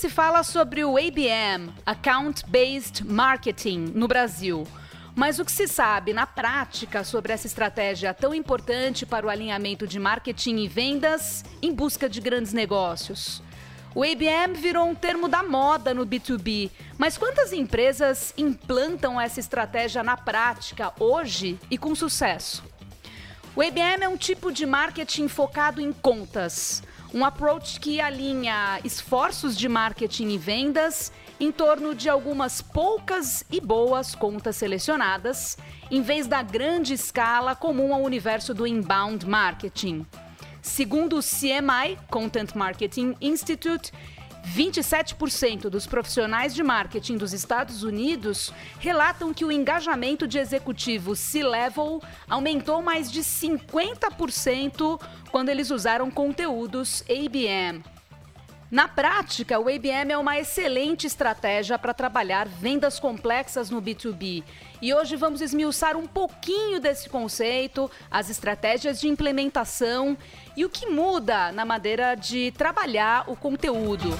[0.00, 4.66] se fala sobre o ABM, Account Based Marketing, no Brasil.
[5.14, 9.86] Mas o que se sabe na prática sobre essa estratégia tão importante para o alinhamento
[9.86, 13.42] de marketing e vendas em busca de grandes negócios?
[13.94, 20.02] O ABM virou um termo da moda no B2B, mas quantas empresas implantam essa estratégia
[20.02, 22.64] na prática hoje e com sucesso?
[23.54, 26.82] O ABM é um tipo de marketing focado em contas,
[27.12, 33.60] um approach que alinha esforços de marketing e vendas em torno de algumas poucas e
[33.60, 35.56] boas contas selecionadas,
[35.90, 40.06] em vez da grande escala comum ao universo do inbound marketing.
[40.62, 43.90] Segundo o CMI, Content Marketing Institute,
[44.46, 52.02] 27% dos profissionais de marketing dos Estados Unidos relatam que o engajamento de executivos C-level
[52.28, 57.82] aumentou mais de 50% quando eles usaram conteúdos ABM.
[58.70, 64.44] Na prática, o ABM é uma excelente estratégia para trabalhar vendas complexas no B2B.
[64.80, 70.16] E hoje vamos esmiuçar um pouquinho desse conceito, as estratégias de implementação
[70.60, 74.10] e o que muda na maneira de trabalhar o conteúdo.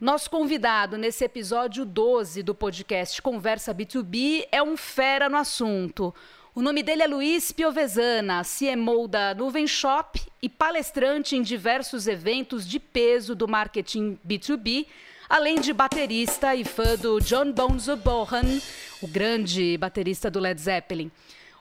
[0.00, 6.14] Nosso convidado nesse episódio 12 do podcast Conversa B2B é um fera no assunto.
[6.54, 12.68] O nome dele é Luiz Piovesana, CMO da Nuvem Shop e palestrante em diversos eventos
[12.68, 14.86] de peso do marketing B2B,
[15.28, 18.60] além de baterista e fã do John Bonzo Bohan,
[19.02, 21.10] o grande baterista do Led Zeppelin.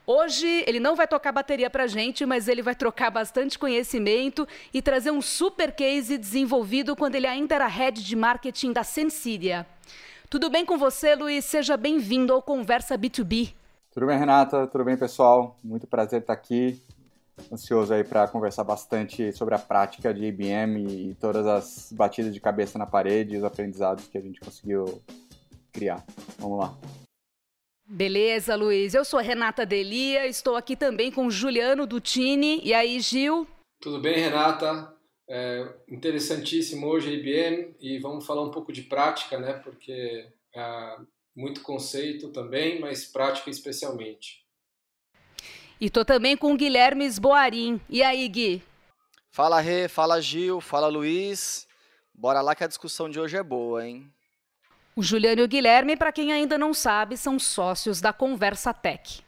[0.10, 4.82] Hoje ele não vai tocar bateria pra gente, mas ele vai trocar bastante conhecimento e
[4.82, 9.68] trazer um super case desenvolvido quando ele ainda era head de marketing da Sensidia.
[10.30, 11.44] Tudo bem com você, Luiz?
[11.44, 13.54] Seja bem-vindo ao Conversa B2B.
[13.92, 14.66] Tudo bem, Renata?
[14.68, 15.58] Tudo bem, pessoal?
[15.62, 16.82] Muito prazer estar aqui.
[17.52, 22.40] Ansioso aí para conversar bastante sobre a prática de IBM e todas as batidas de
[22.40, 25.02] cabeça na parede os aprendizados que a gente conseguiu
[25.74, 26.02] criar.
[26.40, 26.78] Vamos lá.
[27.90, 28.94] Beleza, Luiz.
[28.94, 32.60] Eu sou Renata Delia, estou aqui também com Juliano Dutini.
[32.62, 33.48] E aí, Gil?
[33.80, 34.94] Tudo bem, Renata?
[35.30, 39.54] É interessantíssimo hoje a IBM e vamos falar um pouco de prática, né?
[39.54, 40.98] Porque é,
[41.34, 44.46] muito conceito também, mas prática especialmente.
[45.80, 47.80] E tô também com o Guilherme Esboarim.
[47.90, 48.62] E aí, Gui?
[49.32, 51.68] Fala, Rê, fala, Gil, fala, Luiz.
[52.14, 54.12] Bora lá que a discussão de hoje é boa, hein?
[54.98, 59.24] O Juliano e o Guilherme, para quem ainda não sabe, são sócios da Conversa Tech.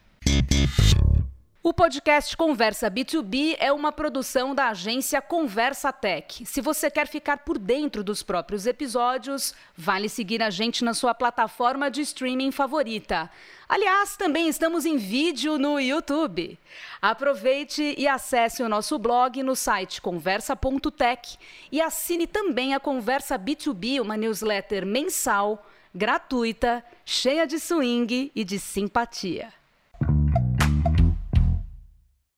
[1.62, 6.46] O podcast Conversa B2B é uma produção da agência Conversa Tech.
[6.46, 11.12] Se você quer ficar por dentro dos próprios episódios, vale seguir a gente na sua
[11.12, 13.30] plataforma de streaming favorita.
[13.68, 16.58] Aliás, também estamos em vídeo no YouTube.
[17.02, 21.38] Aproveite e acesse o nosso blog no site conversa.tech
[21.70, 25.62] e assine também a Conversa B2B, uma newsletter mensal,
[25.94, 29.59] gratuita, cheia de swing e de simpatia.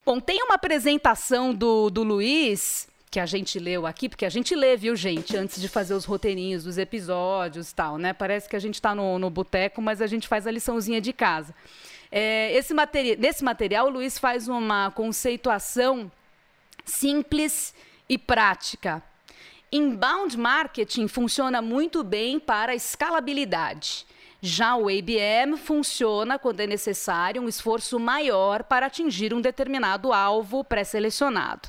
[0.04, 4.52] Bom, tem uma apresentação do, do Luiz que a gente leu aqui, porque a gente
[4.52, 8.12] lê, viu, gente, antes de fazer os roteirinhos dos episódios e tal, né?
[8.12, 11.12] Parece que a gente está no, no boteco, mas a gente faz a liçãozinha de
[11.12, 11.54] casa.
[12.10, 16.10] É, esse materi nesse material, o Luiz faz uma conceituação
[16.84, 17.72] simples
[18.08, 19.00] e prática.
[19.70, 24.04] Inbound marketing funciona muito bem para escalabilidade.
[24.44, 30.64] Já o ABM funciona quando é necessário um esforço maior para atingir um determinado alvo
[30.64, 31.68] pré-selecionado.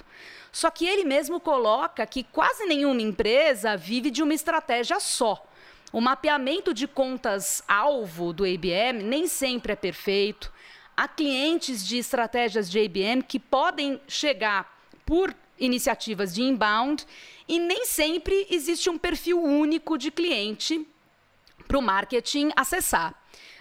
[0.51, 5.45] Só que ele mesmo coloca que quase nenhuma empresa vive de uma estratégia só.
[5.91, 10.51] O mapeamento de contas-alvo do ABM nem sempre é perfeito.
[10.97, 17.05] Há clientes de estratégias de ABM que podem chegar por iniciativas de inbound
[17.47, 20.87] e nem sempre existe um perfil único de cliente
[21.73, 23.15] para o marketing acessar.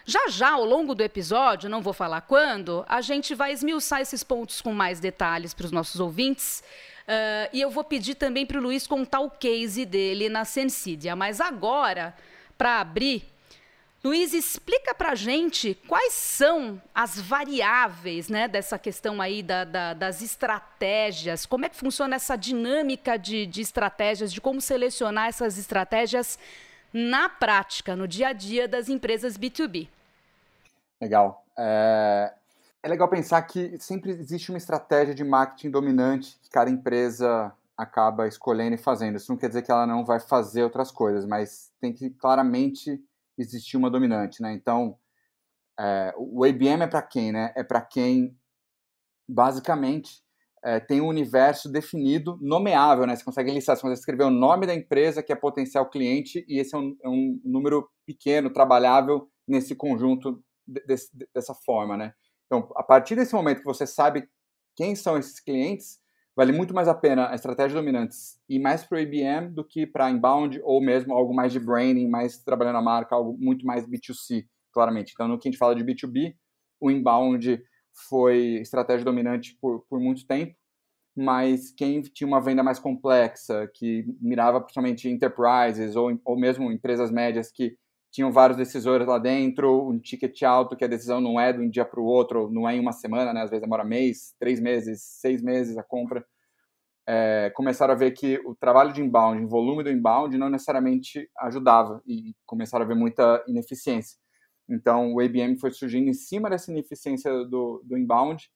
[0.05, 4.23] Já já, ao longo do episódio, não vou falar quando, a gente vai esmiuçar esses
[4.23, 6.63] pontos com mais detalhes para os nossos ouvintes.
[7.05, 11.17] Uh, e eu vou pedir também para o Luiz contar o case dele na Sensidia.
[11.17, 12.15] Mas agora,
[12.59, 13.25] para abrir,
[14.05, 19.95] Luiz, explica para a gente quais são as variáveis né, dessa questão aí da, da,
[19.95, 25.57] das estratégias, como é que funciona essa dinâmica de, de estratégias, de como selecionar essas
[25.57, 26.39] estratégias
[26.93, 29.89] na prática, no dia a dia das empresas B2B.
[31.01, 31.45] Legal.
[31.57, 32.33] É,
[32.83, 38.29] é legal pensar que sempre existe uma estratégia de marketing dominante que cada empresa acaba
[38.29, 39.17] escolhendo e fazendo.
[39.17, 43.03] Isso não quer dizer que ela não vai fazer outras coisas, mas tem que claramente
[43.37, 44.53] existir uma dominante, né?
[44.53, 44.99] Então,
[45.79, 47.53] é, o ABM é para quem, né?
[47.57, 48.37] É para quem
[49.29, 50.22] basicamente
[50.65, 53.17] é, tem um universo definido, nomeável, né?
[53.17, 56.59] Você consegue listar, você consegue escrever o nome da empresa que é potencial cliente e
[56.61, 62.15] esse é um, é um número pequeno, trabalhável nesse conjunto de, de, dessa forma, né?
[62.47, 64.29] Então, a partir desse momento que você sabe
[64.77, 65.99] quem são esses clientes,
[66.37, 69.87] vale muito mais a pena a estratégia dominantes ir mais para o IBM do que
[69.87, 73.87] para inbound ou mesmo algo mais de branding, mais trabalhando a marca, algo muito mais
[73.87, 75.13] B2C, claramente.
[75.13, 76.35] Então, no que a gente fala de B2B,
[76.81, 77.63] o inbound
[77.95, 80.55] foi estratégia dominante por, por muito tempo,
[81.15, 87.11] mas quem tinha uma venda mais complexa, que mirava principalmente enterprises ou, ou mesmo empresas
[87.11, 87.77] médias que
[88.11, 91.69] tinham vários decisores lá dentro, um ticket alto, que a decisão não é de um
[91.69, 93.43] dia para o outro, não é em uma semana, né?
[93.43, 96.25] às vezes demora mês, três meses, seis meses a compra.
[97.09, 101.29] É, começaram a ver que o trabalho de inbound, o volume do inbound, não necessariamente
[101.39, 104.22] ajudava e começaram a ver muita ineficiência.
[104.69, 108.51] Então, o ABM foi surgindo em cima dessa ineficiência do, do inbound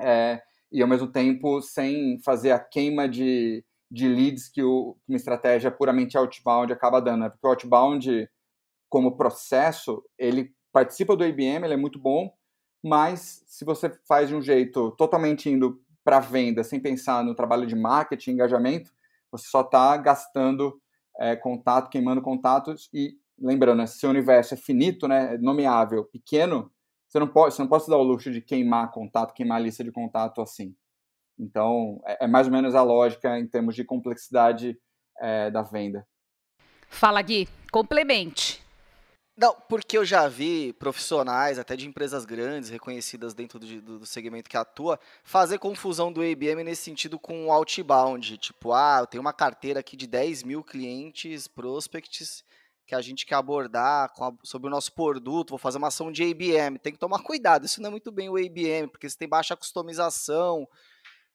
[0.00, 5.16] é, e, ao mesmo tempo, sem fazer a queima de, de leads que o, uma
[5.16, 7.20] estratégia puramente outbound acaba dando.
[7.20, 7.30] Né?
[7.30, 8.30] Porque o outbound,
[8.88, 12.32] como processo, ele participa do ABM, ele é muito bom,
[12.82, 17.66] mas se você faz de um jeito totalmente indo para venda, sem pensar no trabalho
[17.66, 18.92] de marketing, engajamento,
[19.30, 20.80] você só está gastando
[21.18, 26.70] é, contato, queimando contatos e lembrando, se o universo é finito, né, é nomeável, pequeno,
[27.08, 29.62] você não pode, você não pode se dar o luxo de queimar contato, queimar a
[29.62, 30.74] lista de contato assim.
[31.38, 34.78] Então, é, é mais ou menos a lógica em termos de complexidade
[35.20, 36.06] é, da venda.
[36.88, 37.48] Fala, Gui.
[37.70, 38.62] Complemente.
[39.36, 44.50] Não, porque eu já vi profissionais, até de empresas grandes, reconhecidas dentro do, do, segmento
[44.50, 48.36] que atua, fazer confusão do ABM nesse sentido com o outbound.
[48.38, 52.42] Tipo, ah, eu tenho uma carteira aqui de 10 mil clientes, prospects,
[52.88, 56.22] que a gente quer abordar a, sobre o nosso produto, vou fazer uma ação de
[56.22, 56.78] ABM.
[56.78, 59.54] Tem que tomar cuidado, isso não é muito bem o ABM, porque você tem baixa
[59.54, 60.66] customização,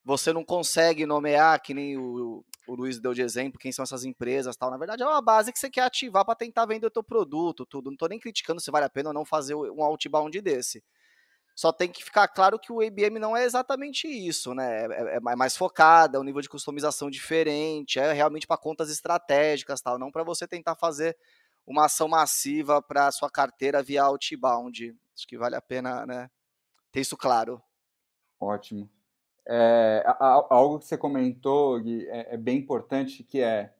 [0.03, 4.03] você não consegue nomear, que nem o, o Luiz deu de exemplo, quem são essas
[4.03, 4.71] empresas tal.
[4.71, 7.67] Na verdade, é uma base que você quer ativar para tentar vender o teu produto,
[7.67, 7.85] tudo.
[7.85, 10.83] Não estou nem criticando se vale a pena ou não fazer um outbound desse.
[11.55, 14.85] Só tem que ficar claro que o ABM não é exatamente isso, né?
[14.85, 18.89] É, é, é mais focada, é um nível de customização diferente, é realmente para contas
[18.89, 21.15] estratégicas, tal, não para você tentar fazer
[21.65, 24.95] uma ação massiva para sua carteira via outbound.
[25.15, 26.29] Acho que vale a pena né,
[26.91, 27.61] ter isso claro.
[28.39, 28.89] Ótimo.
[29.47, 30.03] É,
[30.49, 33.73] algo que você comentou, Gui, é, é bem importante, que é,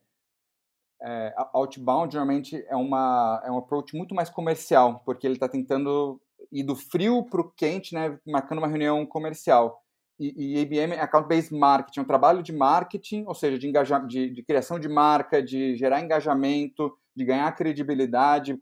[1.02, 6.22] é, outbound normalmente é, uma, é um approach muito mais comercial, porque ele está tentando
[6.52, 9.82] ir do frio para o quente, né, marcando uma reunião comercial.
[10.20, 14.00] E, e IBM é account-based marketing, é um trabalho de marketing, ou seja, de, engaja,
[14.00, 18.58] de, de criação de marca, de gerar engajamento, de ganhar credibilidade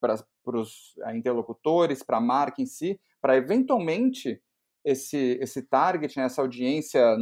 [0.00, 4.40] para os eh, interlocutores, para a marca em si, para eventualmente
[4.84, 7.16] esse, esse target, né, essa audiência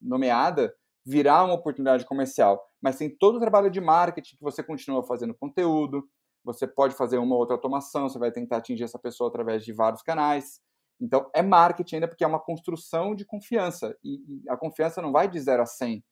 [0.00, 0.74] nomeada,
[1.04, 2.60] virar uma oportunidade comercial.
[2.82, 6.08] Mas tem todo o trabalho de marketing que você continua fazendo conteúdo,
[6.44, 9.72] você pode fazer uma ou outra automação, você vai tentar atingir essa pessoa através de
[9.72, 10.60] vários canais.
[11.00, 13.96] Então, é marketing ainda porque é uma construção de confiança.
[14.02, 16.02] E, e a confiança não vai de 0 a 100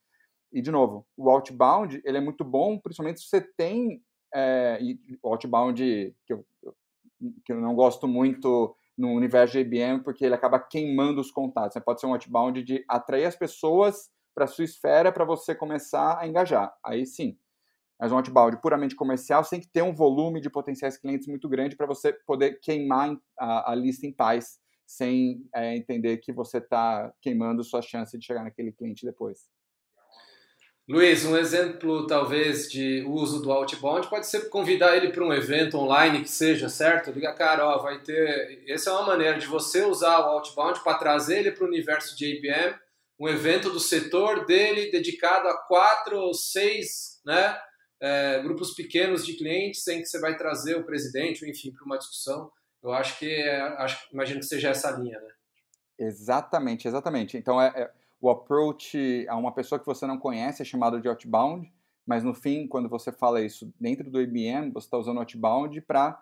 [0.54, 4.00] e, de novo, o outbound ele é muito bom, principalmente se você tem.
[4.32, 4.78] É,
[5.20, 6.46] o outbound, que eu,
[7.44, 11.72] que eu não gosto muito no universo de IBM, porque ele acaba queimando os contatos.
[11.72, 16.20] Você pode ser um outbound de atrair as pessoas para sua esfera para você começar
[16.20, 16.72] a engajar.
[16.84, 17.36] Aí sim.
[17.98, 21.48] Mas um outbound puramente comercial, você tem que ter um volume de potenciais clientes muito
[21.48, 26.58] grande para você poder queimar a, a, lista em paz, sem é, entender que você
[26.58, 29.48] está queimando sua chance de chegar naquele cliente depois.
[30.86, 35.78] Luiz, um exemplo talvez de uso do outbound pode ser convidar ele para um evento
[35.78, 37.10] online que seja, certo?
[37.10, 38.62] Liga, cara, ó, vai ter.
[38.68, 42.14] Essa é uma maneira de você usar o outbound para trazer ele para o universo
[42.14, 42.78] de ABM,
[43.18, 47.58] um evento do setor dele dedicado a quatro ou seis né,
[48.02, 51.96] é, grupos pequenos de clientes em que você vai trazer o presidente, enfim, para uma
[51.96, 52.52] discussão.
[52.82, 55.28] Eu acho que, é, acho, imagino que seja essa linha, né?
[55.98, 57.38] Exatamente, exatamente.
[57.38, 57.90] Então é, é
[58.24, 61.70] o approach a uma pessoa que você não conhece é chamado de outbound,
[62.06, 66.18] mas no fim, quando você fala isso dentro do IBM, você está usando outbound para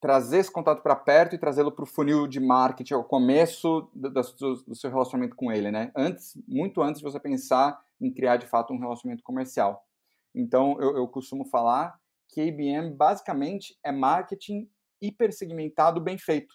[0.00, 4.10] trazer esse contato para perto e trazê-lo para o funil de marketing, ao começo do,
[4.10, 5.92] do, do, seu relacionamento com ele, né?
[5.94, 9.86] Antes, muito antes de você pensar em criar de fato um relacionamento comercial.
[10.34, 11.96] Então, eu, eu costumo falar
[12.28, 14.68] que IBM basicamente é marketing
[15.00, 16.52] hipersegmentado bem feito.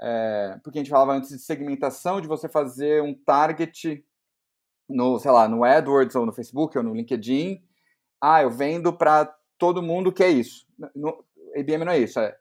[0.00, 4.04] É, porque a gente falava antes de segmentação, de você fazer um target
[4.88, 7.62] no, sei lá, no AdWords ou no Facebook ou no LinkedIn.
[8.20, 9.24] Ah, eu vendo para
[9.58, 10.66] todo mundo que é isso.
[10.94, 11.24] No,
[11.54, 12.20] IBM não é isso.
[12.20, 12.36] É,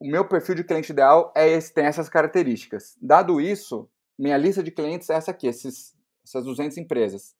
[0.00, 2.96] o meu perfil de cliente ideal é esse, tem essas características.
[3.00, 5.94] Dado isso, minha lista de clientes é essa aqui, esses,
[6.24, 7.36] essas 200 empresas.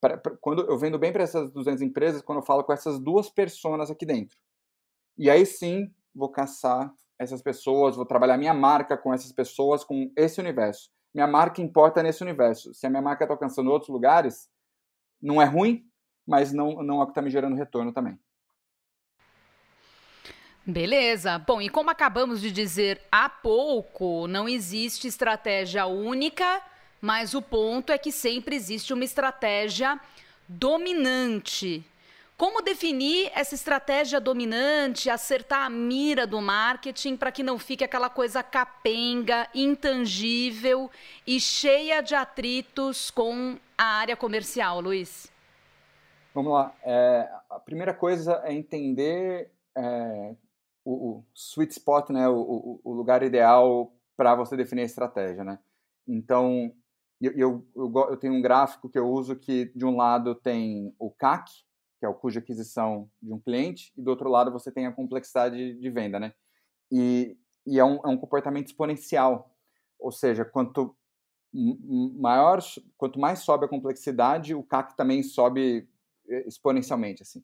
[0.00, 2.98] Pra, pra, quando eu vendo bem para essas 200 empresas, quando eu falo com essas
[2.98, 4.36] duas pessoas aqui dentro.
[5.16, 10.10] E aí sim, vou caçar essas pessoas, vou trabalhar minha marca com essas pessoas, com
[10.16, 10.90] esse universo.
[11.14, 12.74] Minha marca importa nesse universo.
[12.74, 14.48] Se a minha marca está alcançando outros lugares,
[15.20, 15.84] não é ruim,
[16.26, 18.18] mas não, não é o que está me gerando retorno também.
[20.66, 21.38] Beleza.
[21.38, 26.60] Bom, e como acabamos de dizer há pouco, não existe estratégia única,
[27.00, 29.98] mas o ponto é que sempre existe uma estratégia
[30.48, 31.84] dominante.
[32.36, 38.10] Como definir essa estratégia dominante, acertar a mira do marketing para que não fique aquela
[38.10, 40.90] coisa capenga, intangível
[41.26, 45.32] e cheia de atritos com a área comercial, Luiz?
[46.34, 46.74] Vamos lá.
[46.82, 50.34] É, a primeira coisa é entender é,
[50.84, 55.58] o, o, sweet spot, né, o, o lugar ideal para você definir a estratégia, né?
[56.06, 56.70] Então,
[57.18, 60.94] eu, eu, eu, eu tenho um gráfico que eu uso que de um lado tem
[60.98, 61.65] o CAC,
[62.06, 64.86] que é o custo de aquisição de um cliente, e do outro lado você tem
[64.86, 66.32] a complexidade de venda, né?
[66.90, 67.36] E,
[67.66, 69.50] e é, um, é um comportamento exponencial,
[69.98, 70.96] ou seja, quanto
[71.52, 72.60] maior,
[72.96, 75.88] quanto mais sobe a complexidade, o CAC também sobe
[76.28, 77.42] eh, exponencialmente, assim.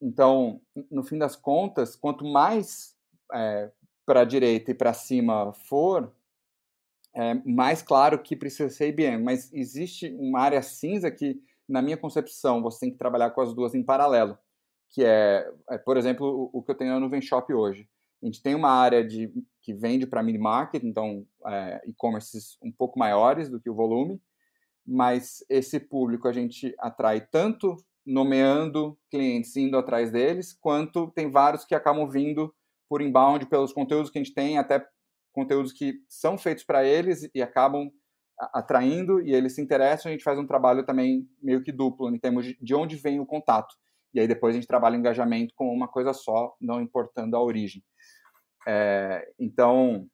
[0.00, 2.94] Então, no fim das contas, quanto mais
[3.32, 3.72] é,
[4.04, 6.14] para a direita e para cima for,
[7.14, 9.22] é mais claro que precisa ser IBM.
[9.22, 13.54] Mas existe uma área cinza que, na minha concepção, você tem que trabalhar com as
[13.54, 14.38] duas em paralelo,
[14.90, 17.88] que é, é por exemplo, o, o, que eu tenho no Venshop hoje.
[18.22, 22.98] A gente tem uma área de, que vende para mid-market, então é, e-commerces um pouco
[22.98, 24.20] maiores do que o volume,
[24.86, 31.64] mas esse público a gente atrai tanto nomeando clientes, indo atrás deles, quanto tem vários
[31.64, 32.54] que acabam vindo
[32.88, 34.86] por inbound pelos conteúdos que a gente tem, até
[35.32, 37.90] conteúdos que são feitos para eles e acabam
[38.38, 42.18] atraindo e eles se interessam, a gente faz um trabalho também meio que duplo, em
[42.18, 43.74] termos de onde vem o contato.
[44.12, 47.82] E aí depois a gente trabalha engajamento com uma coisa só, não importando a origem.
[48.66, 50.08] É, então,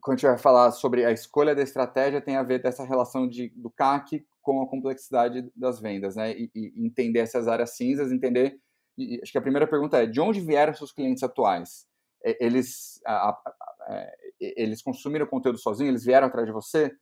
[0.00, 3.28] quando a gente vai falar sobre a escolha da estratégia, tem a ver dessa relação
[3.28, 6.32] de, do CAC com a complexidade das vendas, né?
[6.32, 8.60] E, e entender essas áreas cinzas, entender.
[8.96, 11.86] E, acho que a primeira pergunta é: de onde vieram seus clientes atuais?
[12.22, 15.90] Eles, a, a, a, é, eles consumiram conteúdo sozinhos?
[15.90, 16.92] Eles vieram atrás de você?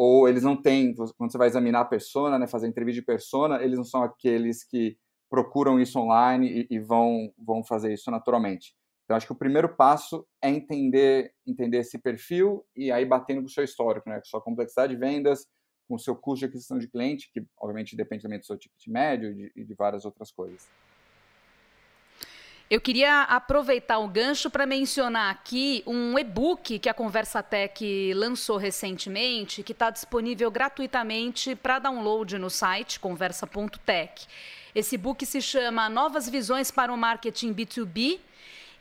[0.00, 0.94] Ou eles não têm?
[0.94, 4.62] Quando você vai examinar a persona, né, fazer entrevista de persona, eles não são aqueles
[4.62, 4.96] que
[5.28, 8.76] procuram isso online e, e vão, vão fazer isso naturalmente.
[9.04, 13.48] Então, acho que o primeiro passo é entender, entender esse perfil e aí batendo com
[13.48, 14.18] o seu histórico, né?
[14.18, 15.48] com sua complexidade de vendas,
[15.88, 18.86] com o seu custo de aquisição de cliente, que obviamente depende também do seu ticket
[18.86, 20.68] médio e de, de várias outras coisas.
[22.70, 28.58] Eu queria aproveitar o gancho para mencionar aqui um e-book que a Conversa Tech lançou
[28.58, 34.26] recentemente, que está disponível gratuitamente para download no site conversa.tech.
[34.74, 38.20] Esse e-book se chama Novas Visões para o Marketing B2B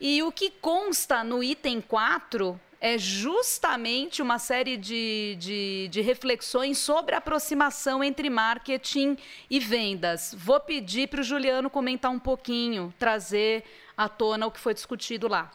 [0.01, 6.77] e o que consta no item 4 é justamente uma série de, de, de, reflexões
[6.77, 9.17] sobre a aproximação entre marketing
[9.49, 10.35] e vendas.
[10.37, 13.63] Vou pedir para o Juliano comentar um pouquinho, trazer
[13.95, 15.51] à tona o que foi discutido lá.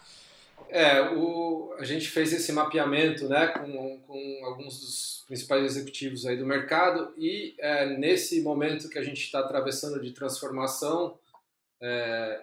[0.69, 6.37] É, o, a gente fez esse mapeamento né, com, com alguns dos principais executivos aí
[6.37, 11.19] do mercado e é, nesse momento que a gente está atravessando de transformação,
[11.81, 12.43] é,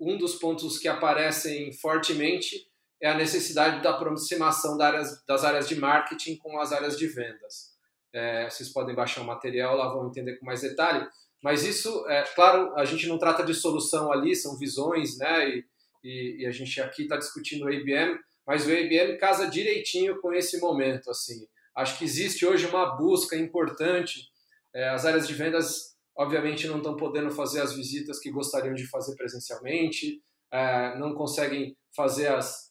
[0.00, 2.67] um dos pontos que aparecem fortemente
[3.00, 7.76] é a necessidade da aproximação das áreas, de marketing com as áreas de vendas.
[8.12, 11.06] É, vocês podem baixar o material lá, vão entender com mais detalhe.
[11.42, 15.48] Mas isso, é claro, a gente não trata de solução ali, são visões, né?
[15.48, 15.64] E,
[16.02, 20.32] e, e a gente aqui está discutindo o IBM, mas o IBM casa direitinho com
[20.32, 21.10] esse momento.
[21.10, 24.28] Assim, acho que existe hoje uma busca importante.
[24.74, 28.86] É, as áreas de vendas, obviamente, não estão podendo fazer as visitas que gostariam de
[28.88, 32.67] fazer presencialmente, é, não conseguem fazer as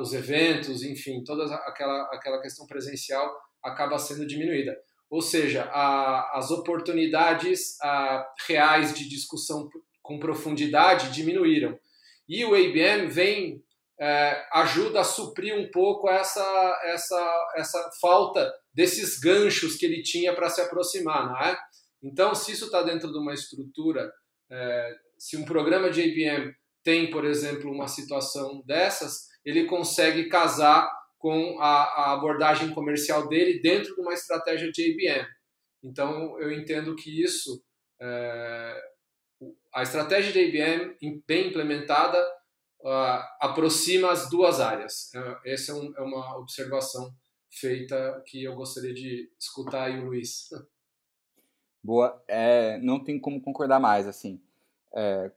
[0.00, 4.76] os eventos, enfim, toda aquela, aquela questão presencial acaba sendo diminuída.
[5.08, 9.68] Ou seja, a, as oportunidades uh, reais de discussão
[10.02, 11.78] com profundidade diminuíram.
[12.28, 13.56] E o IBM vem,
[14.00, 20.34] uh, ajuda a suprir um pouco essa, essa, essa falta desses ganchos que ele tinha
[20.34, 21.56] para se aproximar, não é?
[22.02, 24.12] Então, se isso está dentro de uma estrutura,
[24.50, 30.90] é, se um programa de IBM tem, por exemplo, uma situação dessas, ele consegue casar
[31.18, 35.26] com a, a abordagem comercial dele dentro de uma estratégia de IBM.
[35.82, 37.62] Então, eu entendo que isso,
[38.00, 38.82] é,
[39.74, 42.18] a estratégia de IBM, bem implementada,
[42.84, 45.12] uh, aproxima as duas áreas.
[45.14, 47.10] É, essa é, um, é, uma observação
[47.50, 50.48] feita que eu gostaria de escutar aí o Luiz.
[51.82, 54.40] Boa, é, não tem como concordar mais, assim.
[54.94, 55.30] É,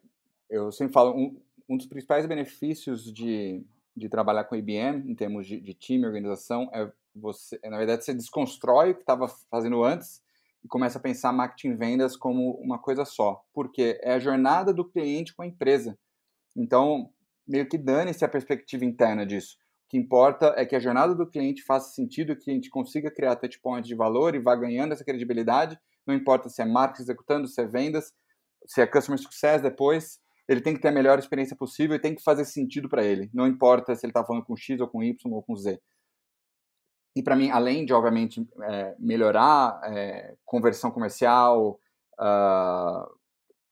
[0.49, 3.65] eu sempre falo, um, um, dos principais benefícios de,
[3.97, 8.13] de trabalhar com IBM, em termos de, de time, organização, é você, na verdade, você
[8.13, 10.21] desconstrói o que estava fazendo antes
[10.63, 14.85] e começa a pensar marketing vendas como uma coisa só, porque é a jornada do
[14.85, 15.97] cliente com a empresa.
[16.55, 17.09] Então,
[17.47, 19.57] meio que dane-se a perspectiva interna disso.
[19.85, 23.09] O que importa é que a jornada do cliente faça sentido, que a gente consiga
[23.09, 25.79] criar touchpoints de valor e vá ganhando essa credibilidade.
[26.05, 28.13] Não importa se é marketing executando, se é vendas,
[28.65, 32.15] se é customer success depois, ele tem que ter a melhor experiência possível e tem
[32.15, 33.29] que fazer sentido para ele.
[33.33, 35.79] Não importa se ele está falando com X ou com Y ou com Z.
[37.15, 41.79] E para mim, além de, obviamente, é, melhorar é, conversão comercial,
[42.19, 43.17] uh,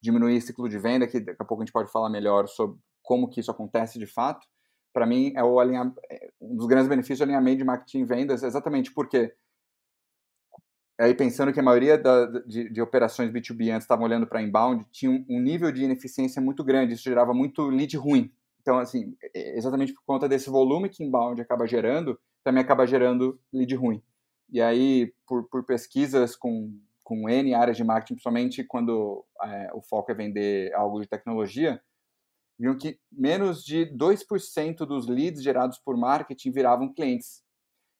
[0.01, 3.29] diminuir ciclo de venda, que daqui a pouco a gente pode falar melhor sobre como
[3.29, 4.47] que isso acontece de fato,
[4.91, 8.05] para mim é o alinha, é, um dos grandes benefícios do alinhamento de marketing e
[8.05, 9.33] vendas, exatamente porque
[10.97, 14.85] aí pensando que a maioria da, de, de, operações B2B antes estavam olhando para inbound,
[14.91, 18.31] tinha um, um, nível de ineficiência muito grande, isso gerava muito lead ruim.
[18.61, 23.75] Então, assim, exatamente por conta desse volume que inbound acaba gerando, também acaba gerando lead
[23.75, 24.01] ruim.
[24.49, 26.73] E aí, por, por pesquisas com,
[27.03, 31.81] com N áreas de marketing, principalmente quando é, o foco é vender algo de tecnologia,
[32.57, 37.43] viam que menos de 2% dos leads gerados por marketing viravam clientes.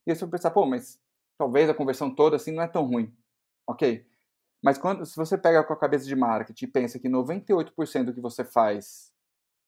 [0.08, 1.00] E aí você vai pensar, pô, mas
[1.38, 3.13] talvez a conversão toda assim não é tão ruim.
[3.68, 4.06] Ok.
[4.63, 8.13] Mas quando, se você pega com a cabeça de marketing e pensa que 98% do
[8.13, 9.12] que você faz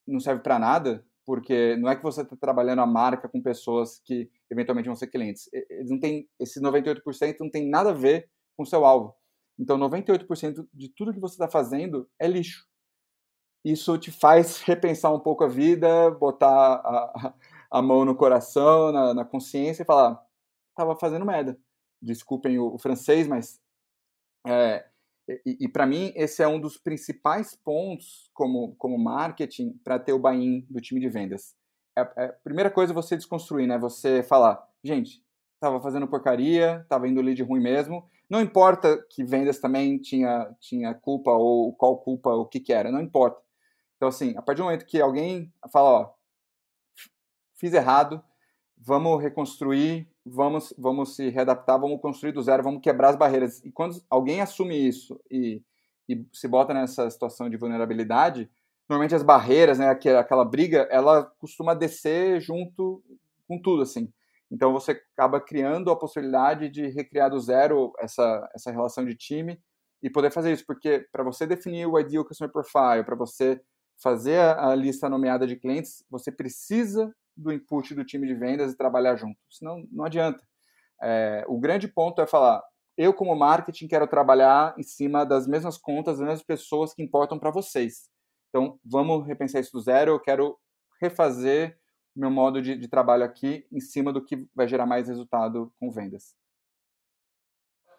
[0.07, 4.00] não serve para nada, porque não é que você está trabalhando a marca com pessoas
[4.05, 5.50] que eventualmente vão ser clientes.
[5.51, 9.13] Eles não têm, esse 98% não tem nada a ver com o seu alvo.
[9.59, 12.65] Então, 98% de tudo que você está fazendo é lixo.
[13.65, 17.33] Isso te faz repensar um pouco a vida, botar a,
[17.71, 20.24] a mão no coração, na, na consciência e falar:
[20.77, 21.60] estava fazendo merda.
[22.01, 23.59] Desculpem o, o francês, mas.
[24.46, 24.85] É,
[25.46, 30.13] e, e para mim, esse é um dos principais pontos como, como marketing para ter
[30.13, 31.55] o buy-in do time de vendas.
[31.98, 33.77] É, é, primeira coisa é você desconstruir, né?
[33.79, 35.22] Você falar, gente,
[35.55, 38.09] estava fazendo porcaria, estava indo lead ruim mesmo.
[38.29, 42.92] Não importa que vendas também tinha, tinha culpa ou qual culpa, o que que era,
[42.92, 43.42] não importa.
[43.96, 46.13] Então, assim, a partir do momento que alguém fala, ó,
[47.55, 48.24] fiz errado,
[48.77, 53.63] vamos reconstruir, vamos, vamos se readaptar, vamos construir do zero, vamos quebrar as barreiras.
[53.63, 55.61] E quando alguém assume isso e,
[56.07, 58.50] e se bota nessa situação de vulnerabilidade,
[58.90, 63.03] normalmente as barreiras, né, aquela, aquela briga, ela costuma descer junto
[63.48, 64.11] com tudo, assim.
[64.51, 69.59] Então você acaba criando a possibilidade de recriar do zero essa, essa relação de time
[70.01, 73.59] e poder fazer isso, porque para você definir o ideal customer profile, para você
[74.01, 78.73] fazer a, a lista nomeada de clientes, você precisa do input do time de vendas
[78.73, 79.39] e trabalhar junto.
[79.50, 80.41] Senão, não adianta.
[81.01, 82.63] É, o grande ponto é falar:
[82.97, 87.37] eu, como marketing, quero trabalhar em cima das mesmas contas, das mesmas pessoas que importam
[87.37, 88.09] para vocês.
[88.50, 90.11] Então, vamos repensar isso do zero.
[90.11, 90.57] Eu quero
[91.01, 91.77] refazer
[92.15, 95.91] meu modo de, de trabalho aqui em cima do que vai gerar mais resultado com
[95.91, 96.35] vendas.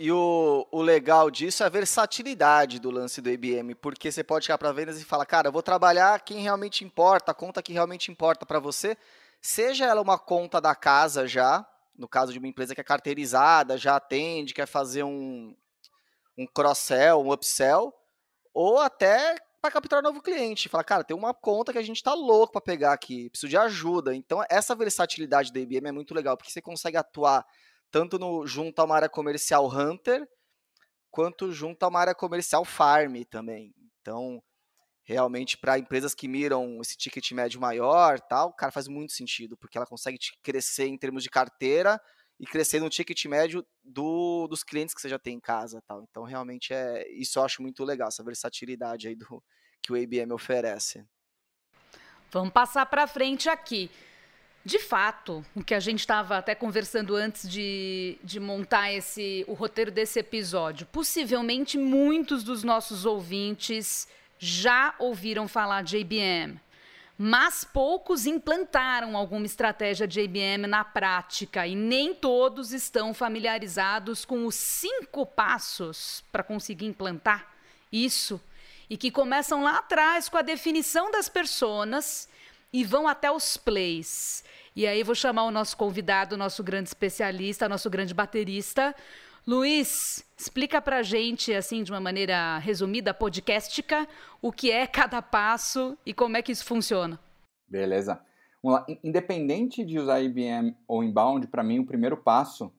[0.00, 4.44] E o, o legal disso é a versatilidade do lance do IBM, porque você pode
[4.44, 7.72] chegar para vendas e falar, cara, eu vou trabalhar quem realmente importa, a conta que
[7.72, 8.96] realmente importa para você,
[9.40, 13.76] seja ela uma conta da casa já, no caso de uma empresa que é carteirizada,
[13.76, 15.56] já atende, quer fazer um,
[16.36, 17.92] um cross-sell, um upsell,
[18.54, 20.68] ou até para capturar novo cliente.
[20.68, 23.56] Fala, cara, tem uma conta que a gente está louco para pegar aqui, preciso de
[23.56, 24.14] ajuda.
[24.14, 27.44] Então, essa versatilidade da IBM é muito legal, porque você consegue atuar
[27.90, 30.28] tanto no, junto a uma área comercial Hunter,
[31.10, 33.74] quanto junto a uma área comercial Farm também.
[34.00, 34.42] Então,
[35.08, 39.78] realmente para empresas que miram esse ticket médio maior, tal, cara, faz muito sentido, porque
[39.78, 41.98] ela consegue crescer em termos de carteira
[42.38, 46.04] e crescer no ticket médio do, dos clientes que você já tem em casa, tal.
[46.10, 49.42] Então, realmente é isso eu acho muito legal, essa versatilidade aí do
[49.82, 51.02] que o IBM oferece.
[52.30, 53.90] Vamos passar para frente aqui.
[54.62, 59.54] De fato, o que a gente estava até conversando antes de, de montar esse o
[59.54, 64.06] roteiro desse episódio, possivelmente muitos dos nossos ouvintes
[64.38, 66.60] já ouviram falar de IBM,
[67.16, 74.46] mas poucos implantaram alguma estratégia de IBM na prática e nem todos estão familiarizados com
[74.46, 77.48] os cinco passos para conseguir implantar
[77.90, 78.40] isso
[78.88, 82.28] e que começam lá atrás com a definição das personas
[82.72, 84.44] e vão até os plays.
[84.76, 88.94] E aí vou chamar o nosso convidado, nosso grande especialista, nosso grande baterista,
[89.48, 94.06] Luiz, explica pra gente, assim, de uma maneira resumida, podcastica,
[94.42, 97.18] o que é cada passo e como é que isso funciona.
[97.66, 98.22] Beleza.
[98.62, 98.86] Vamos lá.
[99.02, 102.70] Independente de usar IBM ou inbound, para mim o primeiro passo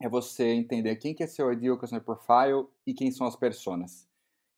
[0.00, 4.08] é você entender quem que é seu ideal customer profile e quem são as personas.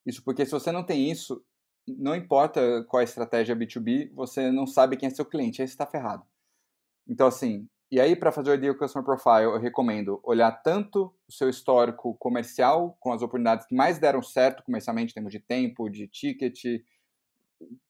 [0.07, 1.45] Isso porque se você não tem isso,
[1.89, 5.67] não importa qual é a estratégia B2B, você não sabe quem é seu cliente, aí
[5.67, 6.25] você está ferrado.
[7.05, 11.33] Então, assim, e aí para fazer o ideal customer profile, eu recomendo olhar tanto o
[11.33, 15.88] seu histórico comercial, com as oportunidades que mais deram certo comercialmente, em termos de tempo,
[15.88, 16.83] de ticket,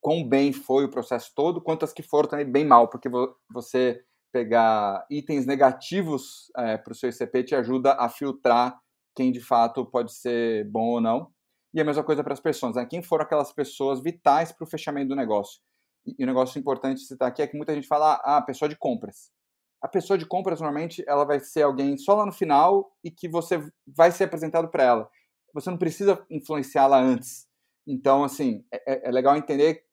[0.01, 3.09] quão bem foi o processo todo, quanto as que foram também bem mal, porque
[3.51, 8.79] você pegar itens negativos é, para o seu ICP te ajuda a filtrar
[9.15, 11.31] quem de fato pode ser bom ou não.
[11.73, 12.85] E a mesma coisa para as pessoas, né?
[12.85, 15.61] quem foram aquelas pessoas vitais para o fechamento do negócio.
[16.07, 18.69] E o um negócio importante de citar aqui é que muita gente fala, ah, pessoa
[18.69, 19.31] de compras.
[19.83, 23.29] A pessoa de compras, normalmente, ela vai ser alguém só lá no final e que
[23.29, 25.11] você vai ser apresentado para ela.
[25.55, 27.47] Você não precisa influenciá-la antes.
[27.87, 29.85] Então, assim, é, é, legal entender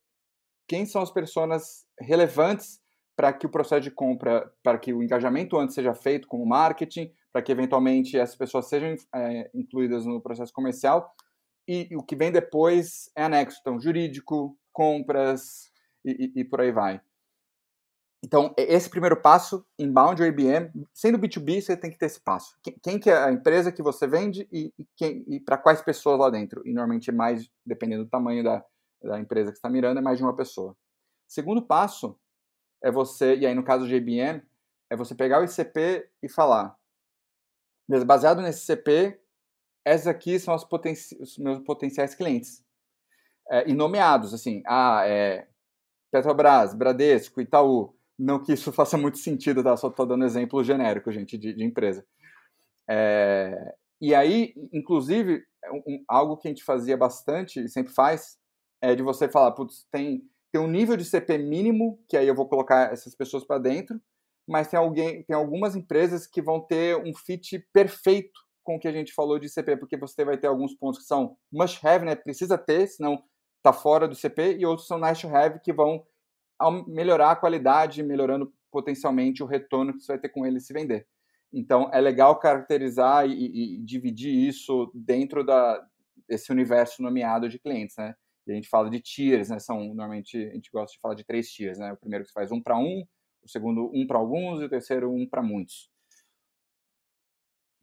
[0.67, 2.81] quem são as pessoas relevantes
[3.15, 7.13] para que o processo de compra, para que o engajamento antes seja feito como marketing,
[7.31, 11.13] para que eventualmente essas pessoas sejam é, incluídas no processo comercial.
[11.67, 15.71] E, e, o que vem depois é anexo, então jurídico, compras
[16.03, 17.01] e, e, e por aí vai.
[18.23, 22.57] Então, esse primeiro passo, inbound ou IBM, sendo B2B, você tem que ter esse passo.
[22.81, 26.29] Quem, que é a empresa que você vende e, e, e para quais pessoas lá
[26.29, 26.61] dentro?
[26.65, 28.63] E normalmente é mais, dependendo do tamanho da,
[29.03, 30.73] da empresa que está mirando, é mais de uma pessoa.
[31.27, 32.17] Segundo passo
[32.81, 34.41] é você, e aí no caso de IBM,
[34.89, 36.77] é você pegar o ICP e falar,
[38.05, 39.19] baseado nesse ICP,
[39.85, 40.65] esses aqui são os,
[41.19, 42.63] os meus potenciais clientes.
[43.49, 45.45] É, e nomeados, assim, ah, é
[46.09, 49.75] Petrobras, Bradesco, Itaú, não que isso faça muito sentido, tá?
[49.75, 52.05] Só estou dando exemplo genérico, gente, de, de empresa.
[52.89, 58.37] É, e aí, inclusive, é um, algo que a gente fazia bastante e sempre faz
[58.81, 60.21] é de você falar, putz, tem,
[60.51, 63.97] tem um nível de CP mínimo, que aí eu vou colocar essas pessoas para dentro,
[64.45, 68.89] mas tem alguém, tem algumas empresas que vão ter um fit perfeito com o que
[68.89, 72.05] a gente falou de CP, porque você vai ter alguns pontos que são must have,
[72.05, 72.13] né?
[72.13, 73.23] Precisa ter, senão
[73.63, 76.05] tá fora do CP, e outros são nice to have que vão
[76.71, 81.07] melhorar a qualidade, melhorando potencialmente o retorno que você vai ter com ele se vender.
[81.51, 85.85] Então, é legal caracterizar e, e dividir isso dentro da,
[86.27, 88.15] desse universo nomeado de clientes, né?
[88.47, 89.59] E a gente fala de tiers, né?
[89.59, 91.93] São, normalmente, a gente gosta de falar de três tiers, né?
[91.93, 93.05] O primeiro que você faz um para um,
[93.43, 95.91] o segundo um para alguns e o terceiro um para muitos.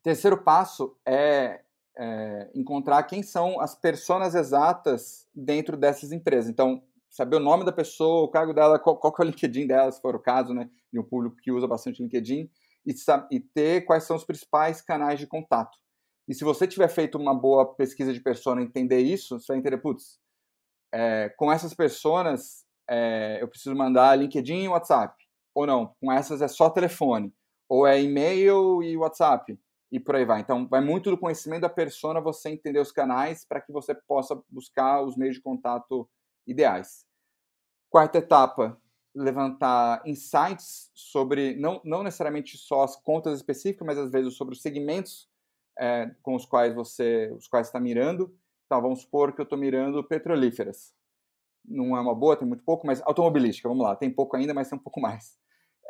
[0.01, 1.62] O terceiro passo é,
[1.97, 6.51] é, encontrar quem são as pessoas exatas dentro dessas empresas.
[6.51, 9.90] Então, saber o nome da pessoa, o cargo dela, qual, qual é o LinkedIn dela,
[9.90, 12.49] se for o caso, né, de um público que usa bastante LinkedIn,
[12.87, 12.94] e,
[13.31, 15.77] e ter quais são os principais canais de contato.
[16.29, 19.79] E se você tiver feito uma boa pesquisa de persona entender isso, você vai entender,
[19.79, 20.20] putz,
[20.92, 25.14] é, com essas pessoas é, eu preciso mandar LinkedIn e WhatsApp.
[25.55, 27.35] Ou não, com essas é só telefone.
[27.68, 29.59] Ou é e-mail e WhatsApp.
[29.90, 30.40] E por aí vai.
[30.40, 34.40] Então, vai muito do conhecimento da persona você entender os canais para que você possa
[34.49, 36.09] buscar os meios de contato
[36.50, 37.06] ideais.
[37.88, 38.80] Quarta etapa,
[39.14, 44.62] levantar insights sobre, não, não necessariamente só as contas específicas, mas às vezes sobre os
[44.62, 45.28] segmentos
[45.78, 48.34] é, com os quais você os quais está mirando.
[48.66, 50.94] Então, vamos supor que eu estou mirando petrolíferas.
[51.64, 54.68] Não é uma boa, tem muito pouco, mas automobilística, vamos lá, tem pouco ainda, mas
[54.68, 55.36] tem um pouco mais.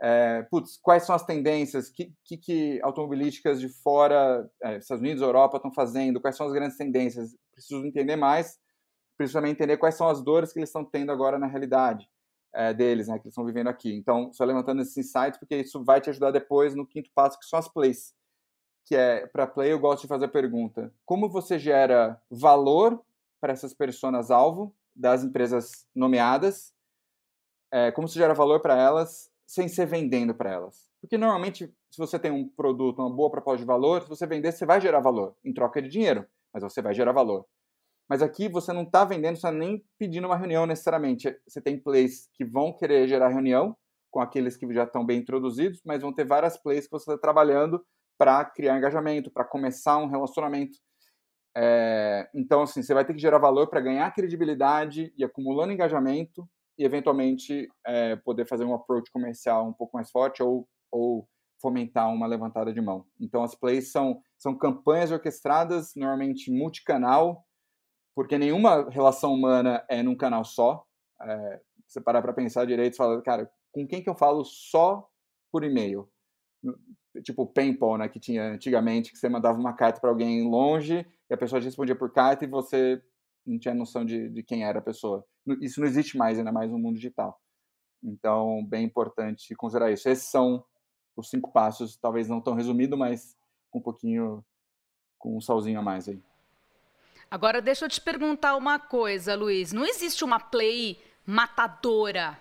[0.02, 1.90] É, putz, quais são as tendências?
[1.90, 6.20] que, que, que automobilísticas de fora, é, Estados Unidos, Europa estão fazendo?
[6.20, 7.36] Quais são as grandes tendências?
[7.52, 8.58] Preciso entender mais
[9.20, 12.08] principalmente entender quais são as dores que eles estão tendo agora na realidade
[12.54, 13.94] é, deles, né, que eles estão vivendo aqui.
[13.94, 17.44] Então, só levantando esses insights, porque isso vai te ajudar depois no quinto passo, que
[17.44, 18.14] são as plays.
[18.86, 22.98] Que é, para play, eu gosto de fazer a pergunta: como você gera valor
[23.38, 26.72] para essas pessoas-alvo das empresas nomeadas?
[27.70, 30.90] É, como você gera valor para elas sem ser vendendo para elas?
[30.98, 34.50] Porque normalmente, se você tem um produto, uma boa proposta de valor, se você vender,
[34.50, 37.44] você vai gerar valor em troca de dinheiro, mas você vai gerar valor.
[38.10, 41.32] Mas aqui você não está vendendo, você está nem pedindo uma reunião necessariamente.
[41.46, 43.76] Você tem plays que vão querer gerar reunião
[44.10, 47.16] com aqueles que já estão bem introduzidos, mas vão ter várias plays que você está
[47.16, 47.80] trabalhando
[48.18, 50.76] para criar engajamento, para começar um relacionamento.
[51.56, 56.48] É, então, assim, você vai ter que gerar valor para ganhar credibilidade e acumulando engajamento
[56.76, 61.28] e, eventualmente, é, poder fazer um approach comercial um pouco mais forte ou, ou
[61.62, 63.06] fomentar uma levantada de mão.
[63.20, 67.44] Então, as plays são, são campanhas orquestradas, normalmente multicanal,
[68.14, 70.84] porque nenhuma relação humana é num canal só.
[71.22, 75.08] É, você parar para pensar direito fala, cara, com quem que eu falo só
[75.52, 76.08] por e-mail?
[77.24, 81.06] Tipo o paintball, né, que tinha antigamente, que você mandava uma carta para alguém longe
[81.28, 83.02] e a pessoa te respondia por carta e você
[83.46, 85.24] não tinha noção de, de quem era a pessoa.
[85.60, 87.40] Isso não existe mais, ainda mais no mundo digital.
[88.02, 90.08] Então, bem importante considerar isso.
[90.08, 90.64] Esses são
[91.16, 93.36] os cinco passos, talvez não tão resumido, mas
[93.74, 94.44] um pouquinho,
[95.18, 96.22] com um salzinho a mais aí.
[97.30, 99.72] Agora, deixa eu te perguntar uma coisa, Luiz.
[99.72, 102.36] Não existe uma play matadora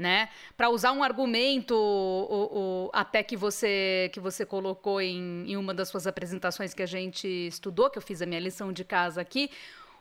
[0.00, 0.30] né?
[0.56, 5.74] Para usar um argumento o, o, até que você que você colocou em, em, uma
[5.74, 9.20] das suas apresentações que a gente estudou, que eu fiz a minha lição de casa
[9.20, 9.50] aqui,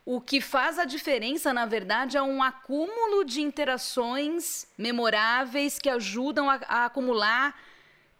[0.05, 6.49] o que faz a diferença, na verdade, é um acúmulo de interações memoráveis que ajudam
[6.49, 7.53] a, a acumular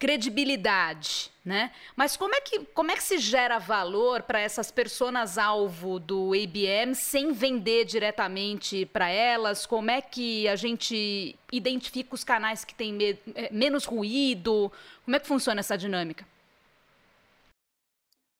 [0.00, 1.70] credibilidade, né?
[1.94, 6.32] Mas como é que, como é que se gera valor para essas personas alvo do
[6.32, 9.66] ABM sem vender diretamente para elas?
[9.66, 14.72] Como é que a gente identifica os canais que têm me eh, menos ruído?
[15.04, 16.26] Como é que funciona essa dinâmica?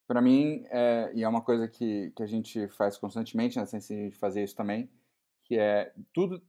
[0.08, 3.66] Para mim, é, e é uma coisa que, que a gente faz constantemente, na né,
[3.66, 4.88] ciência de fazer isso também,
[5.44, 6.42] que é tudo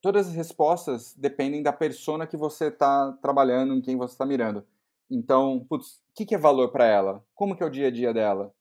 [0.00, 4.66] todas as respostas dependem da persona que você está trabalhando, em quem você está mirando.
[5.10, 7.24] Então, putz, o que, que, é valor para ela?
[7.34, 8.52] Como que é o dia a dia dela?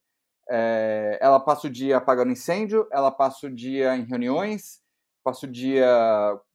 [0.49, 4.81] É, ela passa o dia apagando incêndio, ela passa o dia em reuniões,
[5.23, 5.87] passa o dia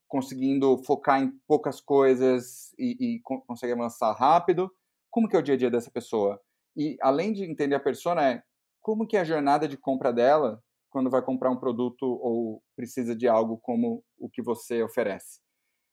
[0.06, 4.70] conseguindo focar em poucas coisas e, e consegue avançar rápido.
[5.10, 6.40] Como que é o dia a dia dessa pessoa?
[6.76, 8.42] E além de entender a persona, é
[8.80, 13.14] como que é a jornada de compra dela quando vai comprar um produto ou precisa
[13.14, 15.40] de algo como o que você oferece.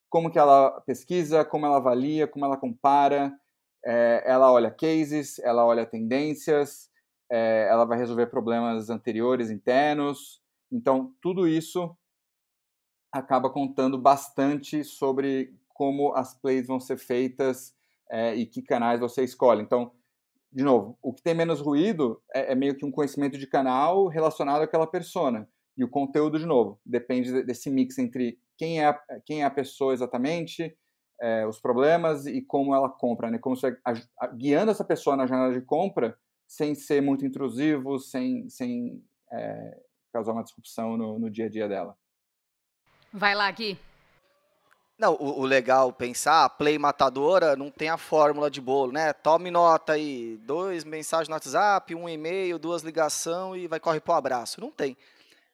[0.10, 3.34] Como que ela pesquisa, como ela avalia, como ela compara,
[3.86, 6.89] é, ela olha cases, ela olha tendências,
[7.31, 10.41] é, ela vai resolver problemas anteriores internos.
[10.71, 11.95] Então, tudo isso
[13.12, 17.75] acaba contando bastante sobre como as plays vão ser feitas
[18.10, 19.62] é, e que canais você escolhe.
[19.62, 19.91] Então,
[20.55, 24.07] de novo, o que tem menos ruído é, é, meio que um conhecimento de canal
[24.07, 25.49] relacionado àquela persona.
[25.77, 29.93] E o conteúdo, de novo, depende desse mix entre quem é, quem é a pessoa
[29.93, 30.73] exatamente,
[31.21, 33.37] é, os problemas e como ela compra, né?
[33.37, 33.91] Como você a,
[34.21, 39.77] a, guiando essa pessoa na jornada de compra sem ser muito intrusivo, sem, sem é,
[40.13, 41.97] causar uma disrupção no, no dia a dia dela.
[43.11, 43.77] Vai lá, Gui.
[44.97, 49.12] Não, o, o, legal pensar, a play matadora não tem a fórmula de bolo, né?
[49.12, 54.13] Tome nota aí, dois mensagens no WhatsApp, um e-mail, duas ligação e vai correr pro
[54.13, 54.62] abraço.
[54.62, 54.95] Não tem.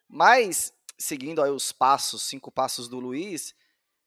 [0.08, 3.56] Mas, seguindo aí os passos, cinco passos do Luiz,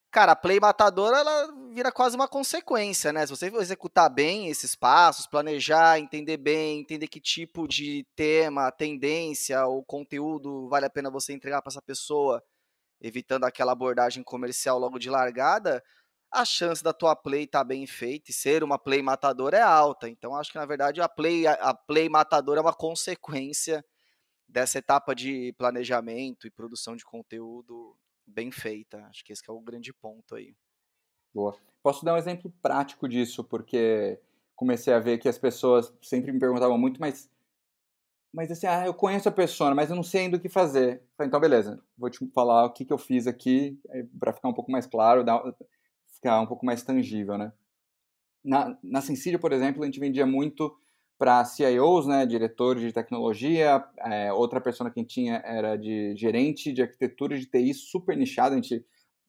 [0.09, 3.27] cara, a play matadora ela vira quase uma consequência, né?
[3.27, 9.66] Se você executar bem esses passos, planejar, entender bem, entender que tipo de tema, tendência
[9.66, 12.40] ou conteúdo vale a pena você entregar para essa pessoa
[13.05, 15.85] evitando aquela abordagem comercial logo de largada,
[16.33, 19.62] a chance da tua play estar tá bem feita e ser uma play matadora é
[19.62, 20.09] alta.
[20.09, 23.85] Então acho que na verdade a play a play matadora é uma consequência
[24.49, 27.95] dessa etapa de planejamento e produção de conteúdo
[28.27, 29.05] bem feita.
[29.11, 30.57] Acho que esse que é o grande ponto aí.
[31.33, 31.55] Boa.
[31.83, 34.19] Posso dar um exemplo prático disso, porque
[34.57, 37.31] comecei a ver que as pessoas sempre me perguntavam muito, mas
[38.35, 41.01] mas assim, ah, eu conheço a pessoa, mas eu não sei ainda o que fazer.
[41.16, 43.79] Falei, então, beleza, vou te falar o que, que eu fiz aqui,
[44.18, 45.40] para ficar um pouco mais claro, dar,
[46.12, 47.53] ficar um pouco mais tangível, né?
[48.44, 50.77] Na, na Sensidia, por exemplo, a gente vendia muito
[51.16, 56.16] para CIOs, né, diretores de tecnologia, é, outra pessoa que a gente tinha era de
[56.16, 58.85] gerente de arquitetura de TI, super nichado, a gente,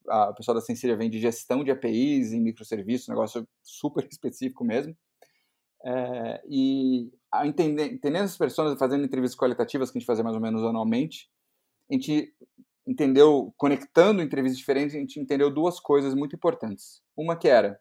[0.09, 4.97] a pessoa da Sensidia vem de gestão de APIs em microserviços, negócio super específico mesmo.
[5.85, 7.11] É, e
[7.43, 11.29] entender, entendendo as pessoas, fazendo entrevistas qualitativas que a gente fazia mais ou menos anualmente,
[11.89, 12.33] a gente
[12.85, 17.01] entendeu, conectando entrevistas diferentes, a gente entendeu duas coisas muito importantes.
[17.17, 17.79] Uma que era,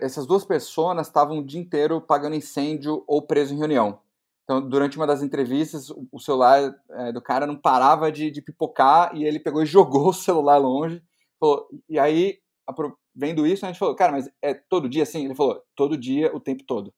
[0.00, 4.00] essas duas pessoas estavam o dia inteiro pagando incêndio ou preso em reunião.
[4.44, 9.14] Então, durante uma das entrevistas, o celular é, do cara não parava de, de, pipocar
[9.16, 11.02] e ele pegou e jogou o celular longe.
[11.40, 12.38] Falou, e aí
[13.14, 15.24] vendo isso, a gente falou, cara, mas é todo dia assim?
[15.24, 16.92] Ele falou, todo dia, o tempo todo.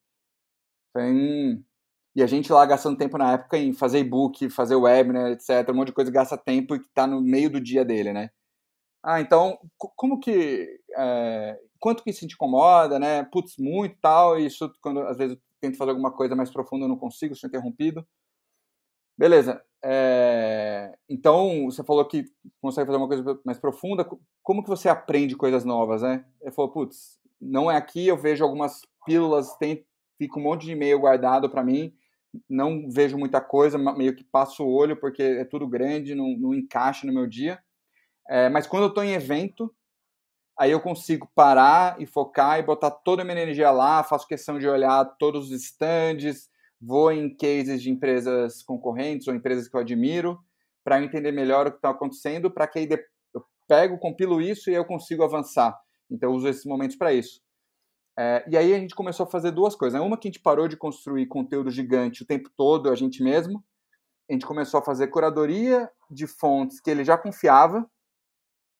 [2.14, 5.68] E a gente lá gastando tempo na época em fazer e-book, fazer webinar, etc.
[5.70, 8.30] Um monte de coisa gasta tempo e que tá no meio do dia dele, né?
[9.02, 10.80] Ah, então, como que.
[10.96, 13.24] É, quanto que isso te incomoda, né?
[13.24, 14.38] Putz, muito tal.
[14.38, 17.48] Isso, quando às vezes eu tento fazer alguma coisa mais profunda, eu não consigo, sou
[17.48, 18.06] interrompido.
[19.18, 19.62] Beleza.
[19.84, 22.24] É, então, você falou que
[22.60, 24.08] consegue fazer uma coisa mais profunda.
[24.42, 26.24] Como que você aprende coisas novas, né?
[26.40, 29.56] Ele falou, putz, não é aqui, eu vejo algumas pílulas,
[30.18, 31.94] fica um monte de e-mail guardado para mim,
[32.48, 36.54] não vejo muita coisa, meio que passo o olho porque é tudo grande, não, não
[36.54, 37.58] encaixa no meu dia.
[38.28, 39.72] É, mas quando eu estou em evento,
[40.58, 44.58] aí eu consigo parar e focar e botar toda a minha energia lá, faço questão
[44.58, 46.48] de olhar todos os stands,
[46.80, 50.38] vou em cases de empresas concorrentes ou empresas que eu admiro,
[50.84, 52.88] para entender melhor o que está acontecendo, para que aí
[53.34, 55.76] eu pego, compilo isso e eu consigo avançar.
[56.10, 57.42] Então, eu uso esses momentos para isso.
[58.18, 60.00] É, e aí a gente começou a fazer duas coisas.
[60.00, 63.62] Uma que a gente parou de construir conteúdo gigante o tempo todo, a gente mesmo.
[64.28, 67.88] A gente começou a fazer curadoria de fontes que ele já confiava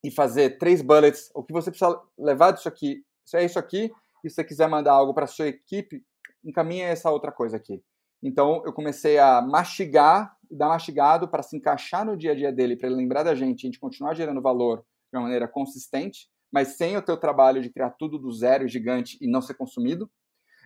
[0.02, 1.30] e fazer três bullets.
[1.34, 3.92] O que você precisa levar disso aqui, isso é isso aqui.
[4.24, 6.02] E se você quiser mandar algo para sua equipe,
[6.44, 7.82] encaminha essa outra coisa aqui.
[8.22, 12.76] Então eu comecei a mastigar, dar mastigado para se encaixar no dia a dia dele,
[12.76, 16.76] para ele lembrar da gente, a gente continuar gerando valor de uma maneira consistente mas
[16.76, 20.10] sem o teu trabalho de criar tudo do zero, gigante e não ser consumido.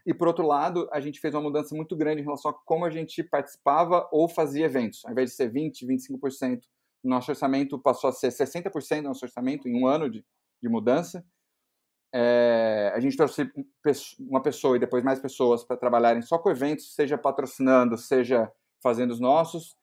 [0.07, 2.85] E por outro lado, a gente fez uma mudança muito grande em relação a como
[2.85, 5.05] a gente participava ou fazia eventos.
[5.05, 6.63] Ao invés de ser 20, 25%,
[7.03, 10.25] o nosso orçamento passou a ser 60% do nosso orçamento em um ano de,
[10.63, 11.25] de mudança.
[12.13, 13.51] É, a gente trouxe
[14.19, 18.51] uma pessoa e depois mais pessoas para trabalharem só com eventos, seja patrocinando, seja
[18.83, 19.77] fazendo os nossos.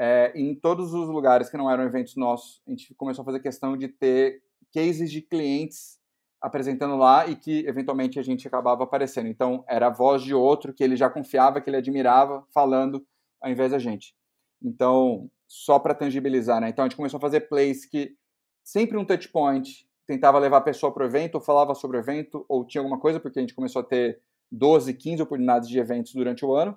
[0.00, 3.40] É, em todos os lugares que não eram eventos nossos, a gente começou a fazer
[3.40, 5.98] questão de ter cases de clientes
[6.40, 9.28] apresentando lá e que eventualmente a gente acabava aparecendo.
[9.28, 13.04] Então, era a voz de outro que ele já confiava, que ele admirava, falando
[13.40, 14.14] ao invés da gente.
[14.62, 16.68] Então, só para tangibilizar, né?
[16.68, 18.14] Então, a gente começou a fazer plays que
[18.62, 22.00] sempre um touch point tentava levar a pessoa para o evento, ou falava sobre o
[22.00, 25.78] evento, ou tinha alguma coisa, porque a gente começou a ter 12, 15 oportunidades de
[25.78, 26.76] eventos durante o ano.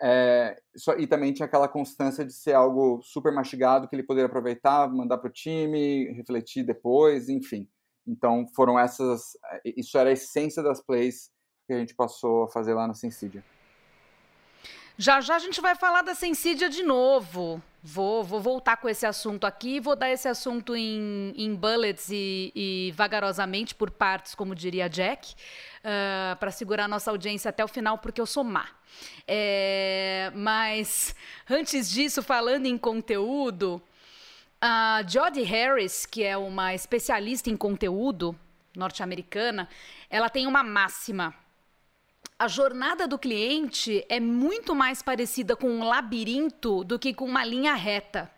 [0.00, 4.26] É, só, e também tinha aquela constância de ser algo super mastigado que ele poderia
[4.26, 7.68] aproveitar, mandar para o time, refletir depois, enfim.
[8.06, 9.36] Então foram essas.
[9.64, 11.30] Isso era a essência das plays
[11.66, 13.44] que a gente passou a fazer lá na Sensidia.
[14.98, 17.60] Já já a gente vai falar da Sensidia de novo.
[17.88, 22.50] Vou, vou voltar com esse assunto aqui, vou dar esse assunto em, em bullets e,
[22.52, 25.36] e vagarosamente por partes, como diria Jack, uh,
[25.84, 28.66] ah, para segurar nossa audiência até o final, porque eu sou má.
[29.24, 31.14] É, mas
[31.48, 33.80] antes disso, falando em conteúdo,
[34.60, 38.36] a Jodie Harris, que é uma especialista em conteúdo
[38.74, 39.68] norte-americana,
[40.10, 41.32] ela tem uma máxima
[42.38, 47.44] a jornada do cliente é muito mais parecida com um labirinto do que com uma
[47.44, 48.30] linha reta.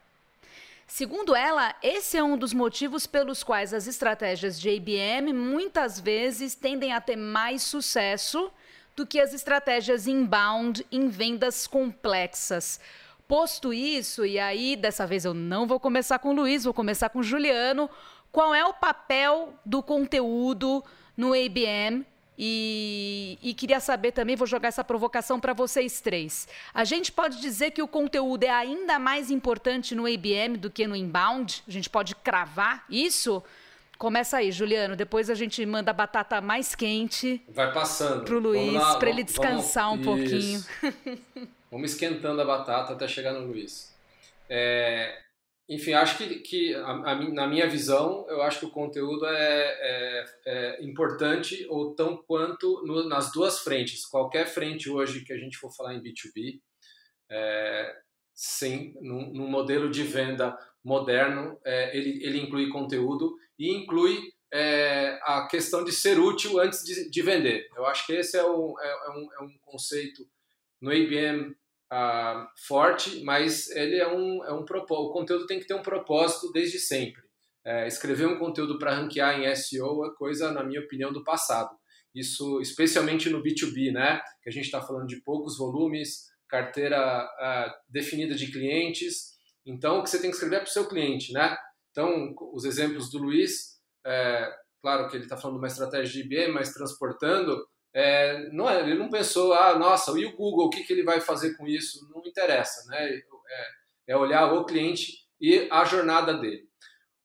[0.86, 6.54] Segundo ela, esse é um dos motivos pelos quais as estratégias de ABM muitas vezes
[6.54, 8.50] tendem a ter mais sucesso
[8.94, 12.80] do que as estratégias inbound em vendas complexas.
[13.26, 17.08] Posto isso, e aí dessa vez eu não vou começar com o Luiz, vou começar
[17.08, 17.90] com o Juliano.
[18.30, 20.82] Qual é o papel do conteúdo
[21.16, 22.06] no ABM
[22.40, 26.46] e, e, queria saber também, vou jogar essa provocação para vocês três.
[26.72, 30.86] A gente pode dizer que o conteúdo é ainda mais importante no ABM do que
[30.86, 31.64] no inbound?
[31.66, 33.42] A gente pode cravar isso?
[33.98, 34.94] Começa aí, Juliano.
[34.94, 37.42] Depois a gente manda a batata mais quente.
[37.48, 38.24] Vai passando.
[38.24, 40.64] Pro Luiz, para ele descansar vamos, um pouquinho.
[41.68, 43.92] vamos esquentando a batata até chegar no Luiz.
[44.48, 45.22] É,
[45.68, 49.34] enfim, acho que, que a, a, na minha visão, eu acho que o conteúdo é,
[49.34, 54.06] é, é importante ou tão quanto no, nas duas frentes.
[54.06, 56.60] Qualquer frente hoje que a gente for falar em B2B,
[57.30, 57.96] é,
[58.34, 65.20] sim, num, num, modelo de venda moderno, é, ele, ele inclui conteúdo e inclui é,
[65.22, 67.68] a questão de ser útil antes de, de vender.
[67.76, 70.26] Eu acho que esse é, o, é, é um, é um conceito
[70.80, 71.54] no IBM
[71.92, 74.64] uh, forte, mas ele é um, é um.
[74.64, 77.22] O conteúdo tem que ter um propósito desde sempre.
[77.64, 81.70] É, escrever um conteúdo para ranquear em SEO é coisa, na minha opinião, do passado.
[82.14, 84.20] Isso, especialmente no B2B, né?
[84.42, 89.36] Que a gente está falando de poucos volumes, carteira uh, definida de clientes.
[89.66, 91.56] Então, o que você tem que escrever é para o seu cliente, né?
[91.90, 96.20] Então, os exemplos do Luiz, é, claro que ele está falando de uma estratégia de
[96.20, 100.70] IBM, mas transportando, é, não é, ele não pensou, ah, nossa, e o Google, o
[100.70, 102.08] que, que ele vai fazer com isso?
[102.14, 103.08] Não interessa, né?
[103.08, 106.68] É, é olhar o cliente e a jornada dele.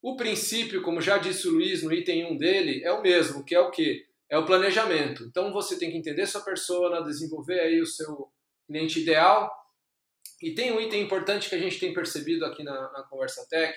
[0.02, 3.56] O princípio, como já disse o Luiz no item 1 dele, é o mesmo, que
[3.56, 4.06] é o que?
[4.30, 5.23] É o planejamento.
[5.23, 8.30] Então você tem que entender sua persona, desenvolver aí o seu
[8.67, 9.49] cliente ideal.
[10.41, 13.73] E tem um item importante que a gente tem percebido aqui na, na Conversa Tech,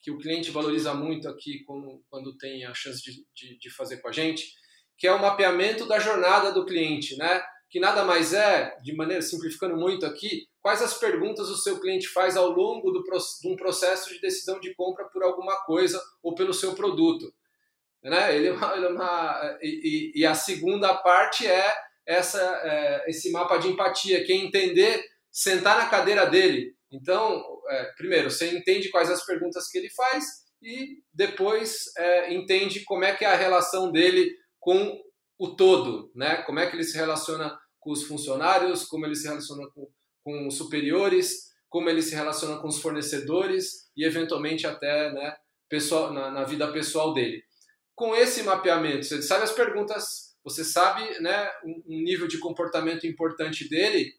[0.00, 3.98] que o cliente valoriza muito aqui quando, quando tem a chance de, de, de fazer
[3.98, 4.54] com a gente,
[4.98, 7.40] que é o mapeamento da jornada do cliente, né?
[7.70, 12.08] Que nada mais é, de maneira simplificando muito aqui, quais as perguntas o seu cliente
[12.08, 16.34] faz ao longo do, de um processo de decisão de compra por alguma coisa ou
[16.34, 17.32] pelo seu produto.
[18.02, 18.34] Né?
[18.34, 21.72] Ele, é ele é uma, e, e, a segunda parte é,
[22.06, 26.74] essa, é, esse mapa de empatia, que é entender, sentar na cadeira dele.
[26.90, 30.24] Então, é, primeiro, você entende quais as perguntas que ele faz
[30.62, 34.34] e depois é, entende como é que é a relação dele
[34.68, 35.02] com
[35.38, 36.42] o todo, né?
[36.42, 39.88] Como é que ele se relaciona com os funcionários, como ele se relaciona com,
[40.22, 45.34] com os superiores, como ele se relaciona com os fornecedores e eventualmente até, né,
[45.70, 47.42] pessoal, na, na vida pessoal dele.
[47.94, 53.06] Com esse mapeamento, você sabe as perguntas, você sabe né, um, um nível de comportamento
[53.06, 54.12] importante dele,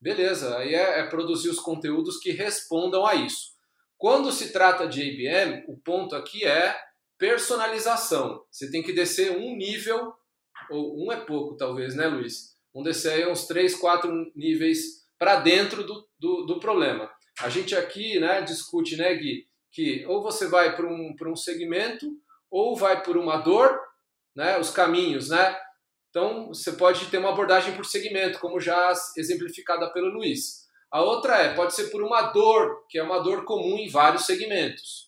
[0.00, 3.54] beleza, aí é, é produzir os conteúdos que respondam a isso.
[3.96, 6.76] Quando se trata de ABM, o ponto aqui é
[7.18, 8.42] personalização.
[8.50, 10.12] Você tem que descer um nível,
[10.70, 12.56] ou um é pouco talvez, né, Luiz?
[12.72, 17.10] Vamos descer aí uns três, quatro níveis para dentro do, do, do, problema.
[17.40, 22.06] A gente aqui né, discute, né, Gui, que ou você vai para um, um segmento,
[22.50, 23.78] ou vai por uma dor,
[24.34, 25.56] né, os caminhos, né?
[26.10, 30.66] Então, você pode ter uma abordagem por segmento, como já exemplificada pelo Luiz.
[30.90, 34.24] A outra é, pode ser por uma dor, que é uma dor comum em vários
[34.24, 35.05] segmentos.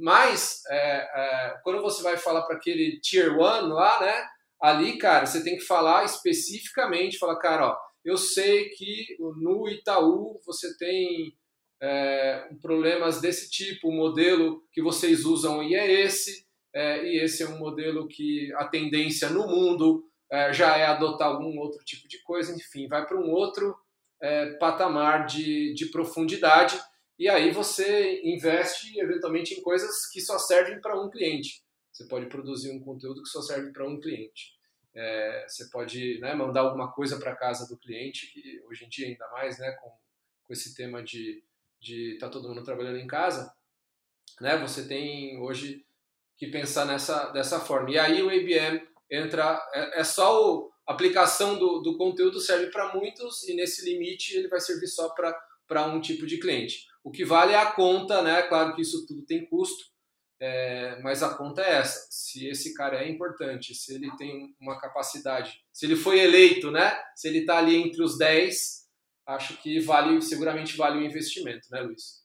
[0.00, 4.26] Mas, é, é, quando você vai falar para aquele Tier 1 lá, né?
[4.58, 10.40] Ali, cara, você tem que falar especificamente, falar, cara, ó, eu sei que no Itaú
[10.44, 11.34] você tem
[11.82, 17.42] é, problemas desse tipo, o modelo que vocês usam e é esse, é, e esse
[17.42, 22.08] é um modelo que a tendência no mundo é, já é adotar algum outro tipo
[22.08, 23.76] de coisa, enfim, vai para um outro
[24.22, 26.80] é, patamar de, de profundidade
[27.20, 31.62] e aí você investe eventualmente em coisas que só servem para um cliente.
[31.92, 34.58] Você pode produzir um conteúdo que só serve para um cliente.
[34.94, 39.06] É, você pode né, mandar alguma coisa para casa do cliente, que hoje em dia
[39.06, 39.90] ainda mais, né, com,
[40.44, 41.44] com esse tema de
[41.78, 43.54] de tá todo mundo trabalhando em casa,
[44.40, 44.56] né?
[44.58, 45.84] Você tem hoje
[46.38, 47.90] que pensar nessa dessa forma.
[47.90, 52.94] E aí o ABM entra é, é só a aplicação do, do conteúdo serve para
[52.94, 56.89] muitos e nesse limite ele vai servir só para para um tipo de cliente.
[57.02, 58.42] O que vale é a conta, né?
[58.42, 59.84] Claro que isso tudo tem custo,
[60.38, 62.06] é, mas a conta é essa.
[62.10, 66.92] Se esse cara é importante, se ele tem uma capacidade, se ele foi eleito, né?
[67.14, 68.88] Se ele está ali entre os 10,
[69.26, 72.20] acho que vale, seguramente vale o investimento, né, Luiz?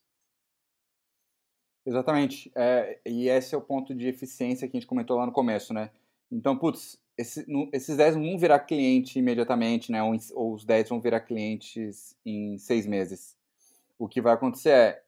[1.86, 2.52] Exatamente.
[2.56, 5.74] É, e esse é o ponto de eficiência que a gente comentou lá no começo,
[5.74, 5.92] né?
[6.32, 10.02] Então, putz, esse, esses 10 vão virar cliente imediatamente, né?
[10.02, 13.38] Ou, ou, os 10 vão virar clientes em seis meses.
[13.98, 15.02] O que vai acontecer é,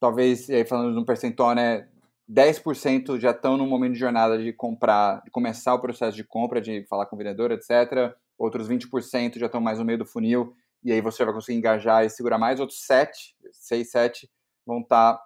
[0.00, 1.88] talvez, aí falando de um percentual, né?
[2.28, 6.60] 10% já estão no momento de jornada de comprar, de começar o processo de compra,
[6.60, 8.14] de falar com o vendedor, etc.
[8.38, 12.04] Outros 20% já estão mais no meio do funil, e aí você vai conseguir engajar
[12.04, 12.58] e segurar mais.
[12.58, 14.30] Outros 7, 6, 7
[14.66, 15.24] vão estar tá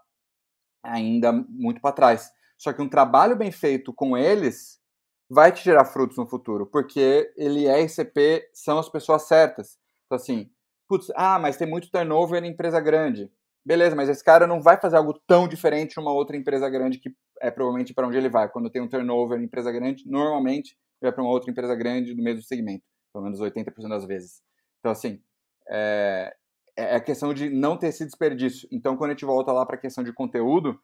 [0.82, 2.30] ainda muito para trás.
[2.58, 4.80] Só que um trabalho bem feito com eles
[5.28, 9.78] vai te gerar frutos no futuro, porque ele é ICP, são as pessoas certas.
[10.06, 10.50] Então, assim,
[10.88, 13.30] putz, ah, mas tem muito turnover em empresa grande.
[13.64, 17.10] Beleza, mas esse cara não vai fazer algo tão diferente numa outra empresa grande que
[17.40, 18.48] é provavelmente para onde ele vai.
[18.48, 22.22] Quando tem um turnover em empresa grande, normalmente vai para uma outra empresa grande do
[22.22, 24.40] mesmo segmento, pelo menos 80% das vezes.
[24.78, 25.20] Então, assim,
[25.68, 26.34] é,
[26.76, 28.68] é a questão de não ter esse desperdício.
[28.70, 30.78] Então, quando a gente volta lá para a questão de conteúdo,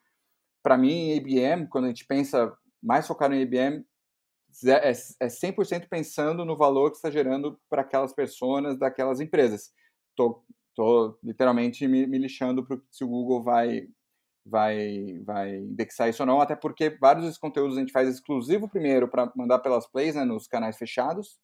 [0.63, 3.85] para mim, em IBM, quando a gente pensa mais focado em IBM,
[4.67, 9.73] é, é 100% pensando no valor que está gerando para aquelas pessoas daquelas empresas.
[10.17, 10.45] Tô,
[10.75, 13.89] tô literalmente me, me lixando para se o Google vai
[14.45, 18.69] vai vai indexar isso ou não, até porque vários dos conteúdos a gente faz exclusivo
[18.69, 21.39] primeiro para mandar pelas plays, né, nos canais fechados.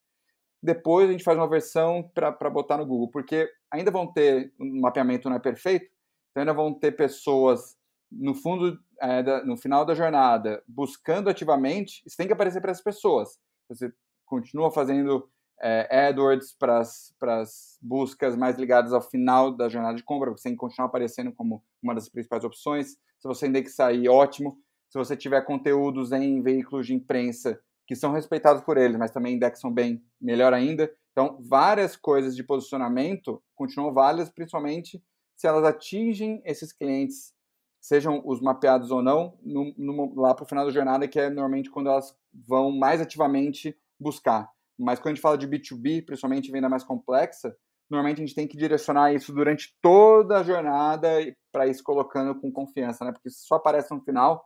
[0.62, 4.80] Depois a gente faz uma versão para botar no Google, porque ainda vão ter um
[4.80, 5.86] mapeamento não é perfeito,
[6.30, 7.78] então ainda vão ter pessoas
[8.10, 12.72] no fundo, é, da, no final da jornada, buscando ativamente, isso tem que aparecer para
[12.72, 13.38] as pessoas.
[13.68, 13.92] Você
[14.26, 15.30] continua fazendo
[15.60, 20.52] é, AdWords para as buscas mais ligadas ao final da jornada de compra, você tem
[20.52, 22.90] que continuar aparecendo como uma das principais opções.
[23.18, 24.58] Se você indexar aí, ótimo.
[24.88, 29.34] Se você tiver conteúdos em veículos de imprensa que são respeitados por eles, mas também
[29.34, 30.92] indexam bem, melhor ainda.
[31.12, 35.02] Então, várias coisas de posicionamento continuam válidas, principalmente
[35.36, 37.32] se elas atingem esses clientes
[37.80, 41.30] sejam os mapeados ou não, no, no, lá para o final da jornada, que é
[41.30, 44.50] normalmente quando elas vão mais ativamente buscar.
[44.78, 47.56] Mas quando a gente fala de B2B, principalmente venda mais complexa,
[47.90, 51.08] normalmente a gente tem que direcionar isso durante toda a jornada
[51.50, 53.12] para ir se colocando com confiança, né?
[53.12, 54.44] Porque se só aparece no final,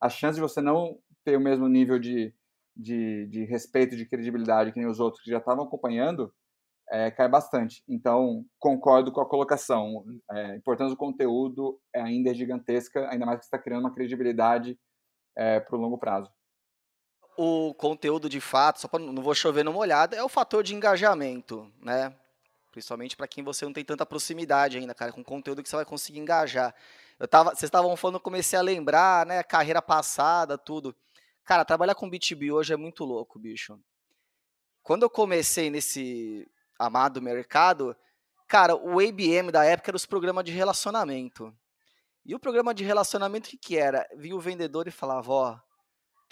[0.00, 2.34] a chance de você não ter o mesmo nível de,
[2.76, 6.32] de, de respeito, de credibilidade que nem os outros que já estavam acompanhando,
[6.90, 7.82] é, cai bastante.
[7.88, 10.04] Então, concordo com a colocação.
[10.30, 13.94] É, a importância do conteúdo ainda é gigantesca, ainda mais que você está criando uma
[13.94, 14.78] credibilidade
[15.36, 16.30] é, para o longo prazo.
[17.36, 20.74] O conteúdo, de fato, só para não vou chover numa olhada, é o fator de
[20.74, 22.14] engajamento, né?
[22.70, 25.84] Principalmente para quem você não tem tanta proximidade ainda, cara, com conteúdo que você vai
[25.84, 26.74] conseguir engajar.
[27.18, 30.94] Eu tava, vocês estavam falando, eu comecei a lembrar, né, carreira passada, tudo.
[31.44, 33.78] Cara, trabalhar com B2B hoje é muito louco, bicho.
[34.82, 37.96] Quando eu comecei nesse amado mercado,
[38.48, 41.54] cara, o ABM da época era os programas de relacionamento.
[42.24, 44.08] E o programa de relacionamento, o que, que era?
[44.16, 45.58] Vinha o vendedor e falava, ó,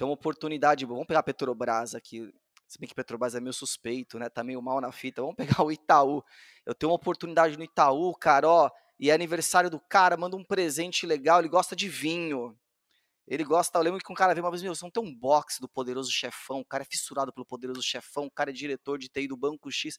[0.01, 2.33] tem uma oportunidade, vamos pegar a Petrobras aqui,
[2.67, 4.31] se bem que Petrobras é meio suspeito, né?
[4.31, 5.21] Tá meio mal na fita.
[5.21, 6.25] Vamos pegar o Itaú.
[6.65, 8.71] Eu tenho uma oportunidade no Itaú, cara, ó.
[8.99, 11.41] E é aniversário do cara, manda um presente legal.
[11.41, 12.59] Ele gosta de vinho.
[13.29, 13.79] Ele gosta.
[13.79, 15.69] Eu lembro que um cara veio uma vez, meu, você não tem um box do
[15.69, 16.61] Poderoso Chefão.
[16.61, 18.25] O cara é fissurado pelo Poderoso Chefão.
[18.25, 19.99] O cara é diretor de TI do Banco X.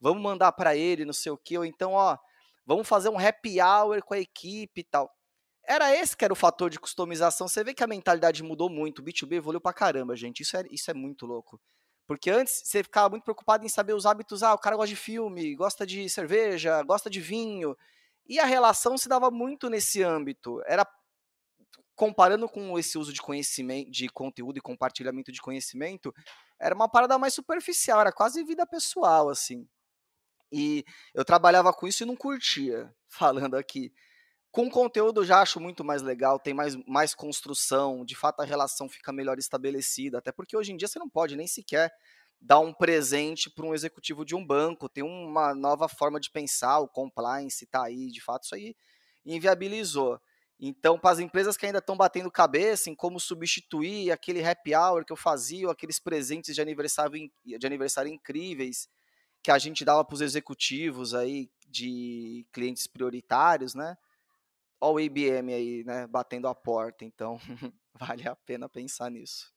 [0.00, 1.58] Vamos mandar para ele, não sei o quê.
[1.58, 2.16] Ou então, ó,
[2.64, 5.14] vamos fazer um happy hour com a equipe e tal.
[5.66, 7.48] Era esse que era o fator de customização.
[7.48, 9.00] Você vê que a mentalidade mudou muito.
[9.00, 10.40] O B2B evoluiu pra caramba, gente.
[10.40, 11.60] Isso é, isso é muito louco.
[12.06, 14.42] Porque antes você ficava muito preocupado em saber os hábitos.
[14.42, 17.76] Ah, o cara gosta de filme, gosta de cerveja, gosta de vinho.
[18.26, 20.60] E a relação se dava muito nesse âmbito.
[20.66, 20.86] Era
[21.94, 26.12] comparando com esse uso de conhecimento, de conteúdo e compartilhamento de conhecimento,
[26.60, 29.66] era uma parada mais superficial, era quase vida pessoal, assim.
[30.52, 30.84] E
[31.14, 33.92] eu trabalhava com isso e não curtia, falando aqui.
[34.54, 38.44] Com conteúdo eu já acho muito mais legal, tem mais, mais construção, de fato a
[38.44, 41.92] relação fica melhor estabelecida, até porque hoje em dia você não pode nem sequer
[42.40, 46.78] dar um presente para um executivo de um banco, tem uma nova forma de pensar,
[46.78, 48.76] o compliance está aí, de fato isso aí
[49.26, 50.20] inviabilizou.
[50.60, 55.04] Então, para as empresas que ainda estão batendo cabeça em como substituir aquele happy hour
[55.04, 58.88] que eu fazia, ou aqueles presentes de aniversário, de aniversário incríveis
[59.42, 63.96] que a gente dava para os executivos aí de clientes prioritários, né?
[64.86, 67.38] O IBM aí, né, batendo a porta, então
[67.98, 69.54] vale a pena pensar nisso.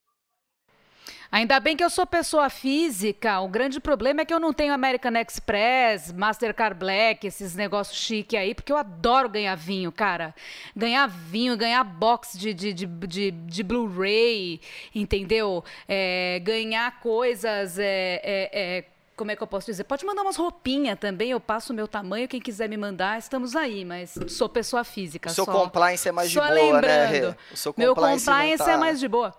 [1.30, 3.40] Ainda bem que eu sou pessoa física.
[3.42, 8.38] O grande problema é que eu não tenho American Express, Mastercard Black, esses negócios chique
[8.38, 10.34] aí, porque eu adoro ganhar vinho, cara.
[10.76, 14.62] Ganhar vinho, ganhar box de, de, de, de, de Blu-ray,
[14.96, 15.64] entendeu?
[15.88, 17.78] É, ganhar coisas.
[17.78, 19.84] É, é, é como é que eu posso dizer?
[19.84, 23.56] Pode mandar umas roupinhas também, eu passo o meu tamanho, quem quiser me mandar, estamos
[23.56, 25.30] aí, mas sou pessoa física.
[25.30, 25.52] O seu só.
[25.52, 27.36] compliance é mais de boa, lembrando, né?
[27.52, 28.72] O seu compliance meu compliance tá...
[28.72, 29.34] é mais de boa.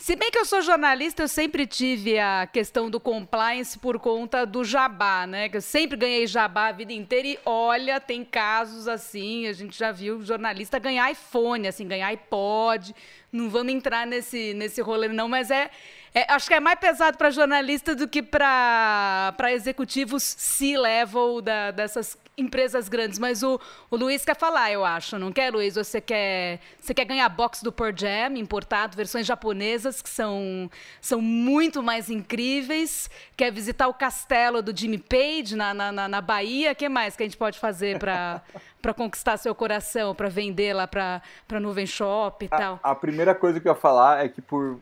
[0.00, 4.46] Se bem que eu sou jornalista, eu sempre tive a questão do compliance por conta
[4.46, 5.48] do jabá, né?
[5.50, 9.78] Que eu sempre ganhei jabá a vida inteira e olha, tem casos assim, a gente
[9.78, 12.96] já viu jornalista ganhar iPhone, assim, ganhar iPod.
[13.30, 15.70] Não vamos entrar nesse, nesse rolê, não, mas é
[16.14, 21.40] é, acho que é mais pesado para jornalista do que para executivos C-level
[21.74, 23.18] dessas empresas grandes.
[23.18, 23.60] Mas o,
[23.90, 25.74] o Luiz quer falar, eu acho, não quer, Luiz?
[25.74, 30.70] Você quer, você quer ganhar box do Pearl Jam importado, versões japonesas que são,
[31.00, 33.10] são muito mais incríveis.
[33.36, 36.72] Quer visitar o castelo do Jimmy Page na, na, na, Bahia?
[36.72, 38.42] O que mais que a gente pode fazer para
[38.80, 42.80] para conquistar seu coração, para vender lá para Nuvem Shop e a, tal?
[42.82, 44.80] A primeira coisa que eu ia falar é que por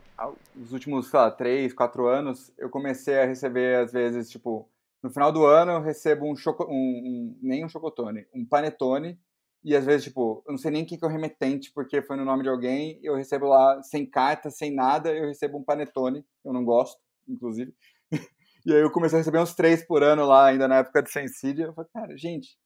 [0.57, 4.69] os últimos, sei lá, três, quatro anos, eu comecei a receber, às vezes, tipo,
[5.03, 9.19] no final do ano eu recebo um, choco, um, um nem um chocotone, um panetone,
[9.65, 12.17] e às vezes, tipo, eu não sei nem quem que é o remetente, porque foi
[12.17, 16.25] no nome de alguém, eu recebo lá, sem carta, sem nada, eu recebo um panetone,
[16.45, 17.75] eu não gosto, inclusive.
[18.65, 21.11] e aí eu comecei a receber uns três por ano lá, ainda na época de
[21.11, 22.57] Sensidia, eu falei, cara, gente,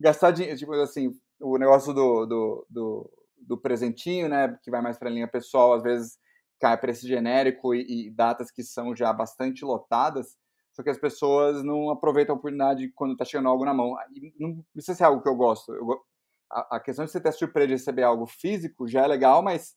[0.00, 1.10] gastar dinheiro, tipo assim,
[1.40, 5.74] o negócio do, do, do, do presentinho, né, que vai mais para a linha pessoal,
[5.74, 6.16] às vezes
[6.60, 10.36] cai para esse genérico e, e, datas que são já bastante lotadas,
[10.76, 13.96] só que as pessoas não aproveitam a oportunidade quando está chegando algo na mão.
[14.14, 15.72] E não precisa ser algo que eu gosto.
[15.72, 15.98] Eu,
[16.52, 19.74] a, a, questão de você ter surpresa de receber algo físico já é legal, mas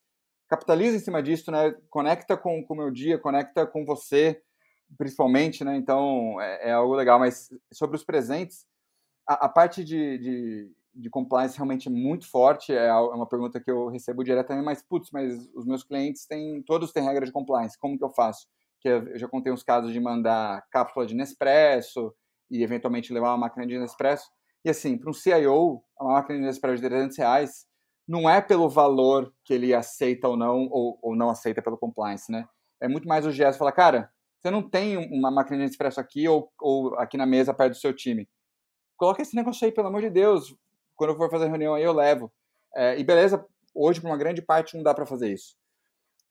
[0.49, 1.73] capitaliza em cima disso, né?
[1.89, 4.41] Conecta com o meu dia, conecta com você,
[4.97, 5.77] principalmente, né?
[5.77, 7.17] Então é, é algo legal.
[7.17, 8.65] Mas sobre os presentes,
[9.25, 13.61] a, a parte de, de, de, compliance realmente é muito forte, é, é uma pergunta
[13.61, 17.31] que eu recebo diretamente, mas, putz, mas os meus clientes têm, todos têm regra de
[17.31, 18.49] compliance, como que eu faço?
[18.81, 22.13] Que eu já contei uns casos de mandar cápsula de Nespresso
[22.49, 24.29] e, eventualmente, levar uma máquina de Nespresso.
[24.63, 27.65] E, assim, para um CIO, uma máquina de Nespresso de 300 reais
[28.07, 32.31] não é pelo valor que ele aceita ou não, ou, ou não aceita pelo compliance,
[32.31, 32.47] né?
[32.81, 34.09] É muito mais o gesto, falar, cara,
[34.39, 37.77] você não tem uma máquina de Nespresso aqui ou, ou aqui na mesa perto do
[37.77, 38.27] seu time
[38.99, 40.53] coloca esse negócio aí, pelo amor de Deus.
[40.95, 42.31] Quando eu for fazer reunião aí, eu levo.
[42.75, 45.55] É, e beleza, hoje, para uma grande parte, não dá para fazer isso.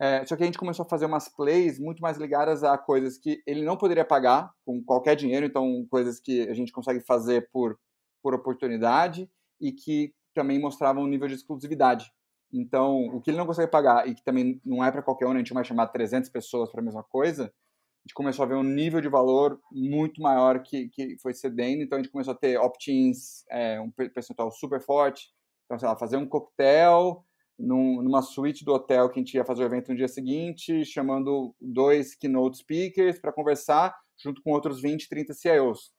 [0.01, 3.19] É, só que a gente começou a fazer umas plays muito mais ligadas a coisas
[3.19, 7.49] que ele não poderia pagar com qualquer dinheiro, então coisas que a gente consegue fazer
[7.51, 7.79] por,
[8.23, 9.29] por oportunidade
[9.61, 12.13] e que também mostravam um nível de exclusividade.
[12.53, 15.33] Então, o que ele não consegue pagar e que também não é para qualquer um,
[15.33, 17.53] a gente vai chamar 300 pessoas para a mesma coisa,
[18.09, 21.99] gente começou a ver um nível de valor muito maior que, que foi cedendo, então
[21.99, 25.29] a gente começou a ter opt-ins, é, um percentual super forte.
[25.67, 27.23] Então, sei lá, fazer um coquetel
[27.59, 30.85] num, numa suíte do hotel que a gente ia fazer o evento no dia seguinte,
[30.85, 35.91] chamando dois keynote speakers para conversar, junto com outros 20, 30 CIOs.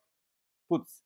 [0.70, 1.03] Putz,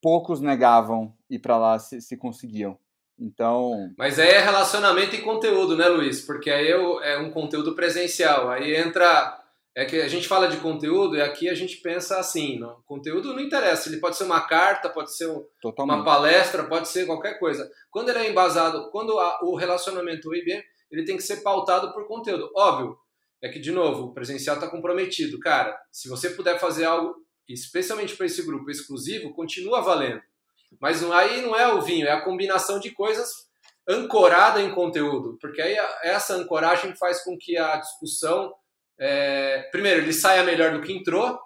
[0.00, 2.78] poucos negavam ir para lá se, se conseguiam.
[3.18, 3.92] Então.
[3.96, 6.20] Mas aí é relacionamento e conteúdo, né, Luiz?
[6.20, 8.50] Porque aí é um conteúdo presencial.
[8.50, 9.40] Aí entra.
[9.76, 13.32] É que a gente fala de conteúdo e aqui a gente pensa assim: não, conteúdo
[13.32, 13.88] não interessa.
[13.88, 15.44] Ele pode ser uma carta, pode ser um,
[15.78, 17.68] uma palestra, pode ser qualquer coisa.
[17.90, 21.92] Quando ele é embasado, quando a, o relacionamento o IBM, ele tem que ser pautado
[21.92, 22.50] por conteúdo.
[22.54, 22.96] Óbvio,
[23.42, 25.40] é que, de novo, o presencial está comprometido.
[25.40, 27.14] Cara, se você puder fazer algo,
[27.48, 30.22] especialmente para esse grupo exclusivo, continua valendo.
[30.80, 33.48] Mas aí não é o vinho, é a combinação de coisas
[33.88, 38.52] ancorada em conteúdo, porque aí essa ancoragem faz com que a discussão,
[38.98, 41.38] é, primeiro, ele saia melhor do que entrou,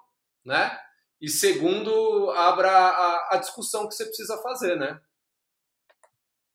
[0.44, 0.76] né?
[1.20, 5.01] E segundo, abra a, a discussão que você precisa fazer, né?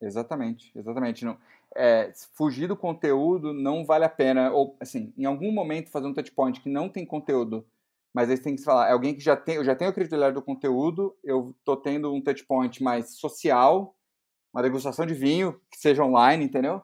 [0.01, 1.25] Exatamente, exatamente.
[1.25, 1.37] Não,
[1.75, 4.51] é, fugir do conteúdo não vale a pena.
[4.51, 7.65] Ou, assim, em algum momento fazer um touchpoint que não tem conteúdo,
[8.13, 10.35] mas aí tem que falar, é alguém que já tem, eu já tenho a credibilidade
[10.35, 13.95] do conteúdo, eu tô tendo um touchpoint mais social,
[14.53, 16.83] uma degustação de vinho, que seja online, entendeu?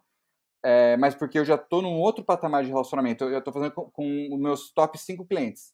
[0.64, 3.72] É, mas porque eu já tô num outro patamar de relacionamento, eu, eu tô fazendo
[3.72, 5.74] com, com os meus top 5 clientes.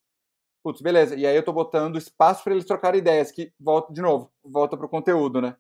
[0.64, 1.16] Putz, beleza.
[1.16, 4.76] E aí eu tô botando espaço para eles trocarem ideias, que volta, de novo, volta
[4.76, 5.56] pro conteúdo, né?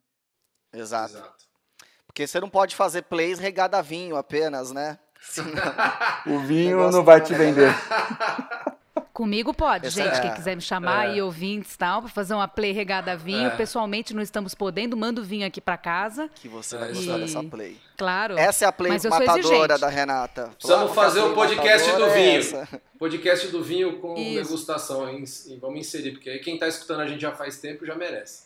[0.74, 1.16] Exato.
[1.16, 1.46] Exato.
[2.08, 4.98] Porque você não pode fazer plays regada a vinho apenas, né?
[5.20, 5.52] Senão,
[6.28, 7.74] o vinho não vai te vender.
[9.16, 10.18] Comigo pode, Essa gente.
[10.18, 11.16] É, quem quiser me chamar é.
[11.16, 13.48] e ouvintes tal, para fazer uma play regada a vinho.
[13.48, 13.56] É.
[13.56, 16.30] Pessoalmente não estamos podendo, manda o vinho aqui para casa.
[16.36, 17.22] Que você vai gostar e...
[17.22, 17.78] dessa play.
[17.96, 18.38] Claro.
[18.38, 20.52] Essa é a play matadora da Renata.
[20.58, 22.42] Precisamos fazer o podcast do vinho.
[22.58, 24.44] É podcast do vinho com Isso.
[24.44, 25.08] degustação.
[25.62, 28.45] Vamos inserir, porque aí quem está escutando a gente já faz tempo já merece.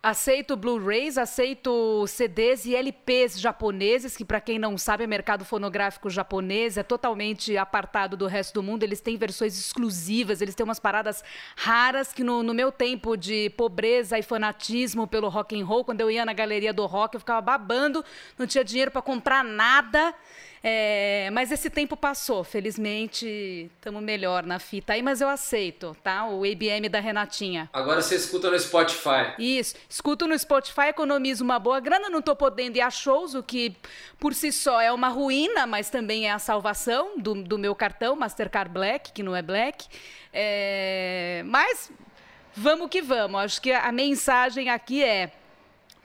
[0.00, 6.08] Aceito Blu-rays, aceito CDs e LPs japoneses, que para quem não sabe, é mercado fonográfico
[6.08, 8.84] japonês, é totalmente apartado do resto do mundo.
[8.84, 11.24] Eles têm versões exclusivas, eles têm umas paradas
[11.56, 16.00] raras que no, no meu tempo de pobreza e fanatismo pelo rock and roll, quando
[16.00, 18.04] eu ia na galeria do rock, eu ficava babando,
[18.38, 20.14] não tinha dinheiro para comprar nada.
[20.62, 26.26] É, mas esse tempo passou, felizmente estamos melhor na fita aí, mas eu aceito, tá?
[26.26, 27.70] O ABM da Renatinha.
[27.72, 29.34] Agora você escuta no Spotify.
[29.38, 33.42] Isso, escuto no Spotify, economizo uma boa grana, não estou podendo ir a shows, o
[33.42, 33.76] que
[34.18, 38.16] por si só é uma ruína, mas também é a salvação do, do meu cartão,
[38.16, 39.86] Mastercard Black, que não é Black.
[40.32, 41.90] É, mas
[42.54, 45.30] vamos que vamos, acho que a mensagem aqui é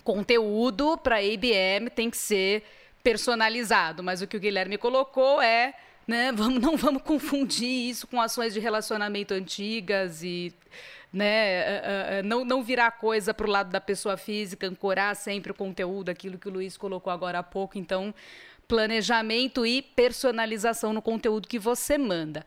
[0.03, 2.63] conteúdo para ABM tem que ser
[3.03, 5.73] personalizado, mas o que o Guilherme colocou é,
[6.07, 10.53] né, vamos, não vamos confundir isso com ações de relacionamento antigas e
[11.11, 16.09] né, não, não virar coisa para o lado da pessoa física, ancorar sempre o conteúdo,
[16.09, 17.77] aquilo que o Luiz colocou agora há pouco.
[17.77, 18.13] Então,
[18.67, 22.43] planejamento e personalização no conteúdo que você manda.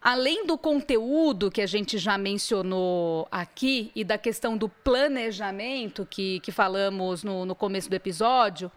[0.00, 6.38] Além do conteúdo que a gente já mencionou aqui e da questão do planejamento que,
[6.40, 8.70] que falamos no, no começo do episódio,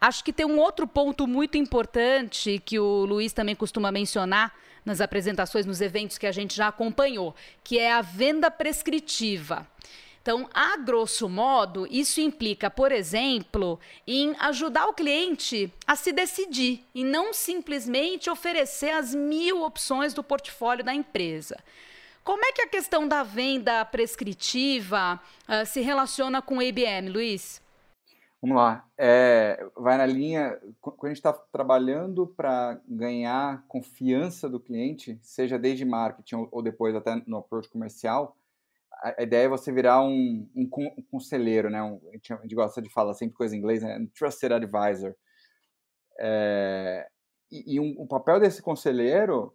[0.00, 5.00] Acho que tem um outro ponto muito importante que o Luiz também costuma mencionar nas
[5.00, 7.34] apresentações, nos eventos que a gente já acompanhou,
[7.64, 9.66] que é a venda prescritiva.
[10.22, 16.84] Então, a grosso modo, isso implica, por exemplo, em ajudar o cliente a se decidir
[16.94, 21.56] e não simplesmente oferecer as mil opções do portfólio da empresa.
[22.22, 25.18] Como é que a questão da venda prescritiva
[25.48, 27.62] uh, se relaciona com o IBM, Luiz?
[28.40, 28.88] Vamos lá.
[28.96, 30.58] É, vai na linha.
[30.80, 36.94] Quando a gente está trabalhando para ganhar confiança do cliente, seja desde marketing ou depois
[36.94, 38.36] até no approach comercial,
[39.02, 40.68] a, ideia é você virar um, um,
[41.10, 41.82] conselheiro, né?
[41.82, 43.98] Um, a gente gosta de falar sempre coisa em inglês, né?
[43.98, 45.16] Um trusted advisor.
[46.20, 47.08] É,
[47.50, 49.52] e, e um, o papel desse conselheiro,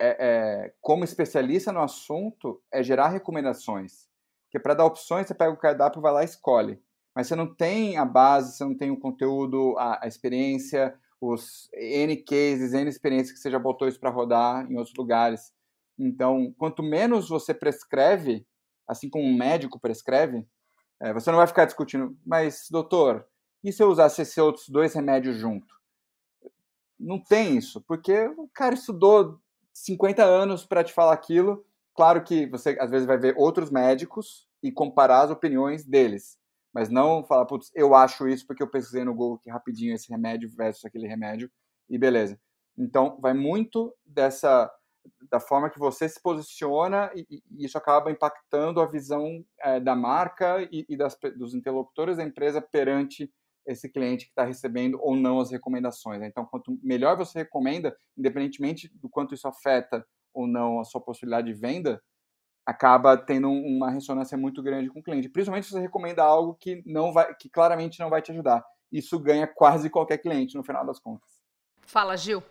[0.00, 4.08] é, é, como especialista no assunto, é gerar recomendações.
[4.46, 6.82] Porque para dar opções, você pega o cardápio, vai lá e escolhe
[7.14, 11.68] mas você não tem a base, você não tem o conteúdo, a, a experiência, os
[11.74, 15.52] N cases, N experiências que você já botou isso para rodar em outros lugares.
[15.98, 18.46] Então, quanto menos você prescreve,
[18.88, 20.46] assim como um médico prescreve,
[21.00, 23.26] é, você não vai ficar discutindo, mas, doutor,
[23.62, 25.72] e se eu usasse esses outros dois remédios junto?
[26.98, 29.38] Não tem isso, porque o cara estudou
[29.72, 31.64] 50 anos para te falar aquilo.
[31.94, 36.38] Claro que você, às vezes, vai ver outros médicos e comparar as opiniões deles.
[36.72, 40.10] Mas não falar, putz, eu acho isso porque eu pesquisei no Google que rapidinho esse
[40.10, 41.50] remédio versus aquele remédio
[41.88, 42.38] e beleza.
[42.76, 44.70] Então, vai muito dessa
[45.30, 49.96] da forma que você se posiciona e, e isso acaba impactando a visão é, da
[49.96, 53.28] marca e, e das, dos interlocutores da empresa perante
[53.66, 56.20] esse cliente que está recebendo ou não as recomendações.
[56.20, 56.28] Né?
[56.28, 60.04] Então, quanto melhor você recomenda, independentemente do quanto isso afeta
[60.34, 62.02] ou não a sua possibilidade de venda,
[62.66, 66.82] acaba tendo uma ressonância muito grande com o cliente, principalmente se você recomenda algo que
[66.86, 68.64] não vai, que claramente não vai te ajudar.
[68.90, 71.28] isso ganha quase qualquer cliente no final das contas.
[71.82, 72.42] Fala, Gil.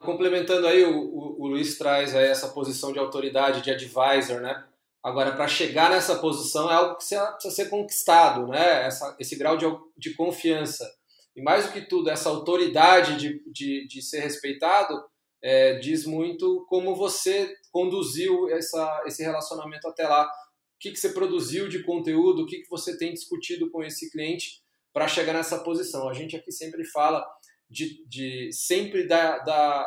[0.00, 4.64] Complementando aí, o, o, o Luiz traz aí essa posição de autoridade, de advisor, né?
[5.02, 8.86] Agora, para chegar nessa posição é algo que precisa ser conquistado, né?
[8.86, 10.86] Essa, esse grau de, de confiança.
[11.34, 15.02] E mais do que tudo, essa autoridade de, de, de ser respeitado
[15.42, 20.24] é, diz muito como você conduziu essa, esse relacionamento até lá.
[20.26, 24.10] O que, que você produziu de conteúdo, o que, que você tem discutido com esse
[24.10, 24.62] cliente
[24.92, 26.08] para chegar nessa posição.
[26.08, 27.24] A gente aqui sempre fala
[27.68, 29.86] de, de sempre da, da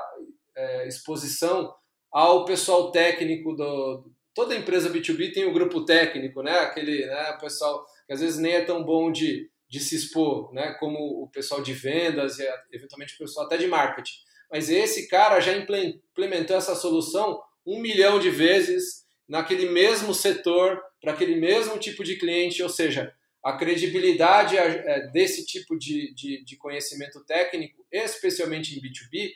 [0.55, 1.73] é, exposição
[2.11, 6.59] ao pessoal técnico do, toda empresa B2B tem o um grupo técnico, né?
[6.59, 10.75] Aquele, né, pessoal que às vezes nem é tão bom de, de se expor, né?
[10.79, 14.13] Como o pessoal de vendas e eventualmente o pessoal até de marketing.
[14.51, 21.13] Mas esse cara já implementou essa solução um milhão de vezes naquele mesmo setor, para
[21.13, 23.13] aquele mesmo tipo de cliente, ou seja,
[23.43, 29.31] a credibilidade é, desse tipo de, de, de, conhecimento técnico, especialmente em B2B,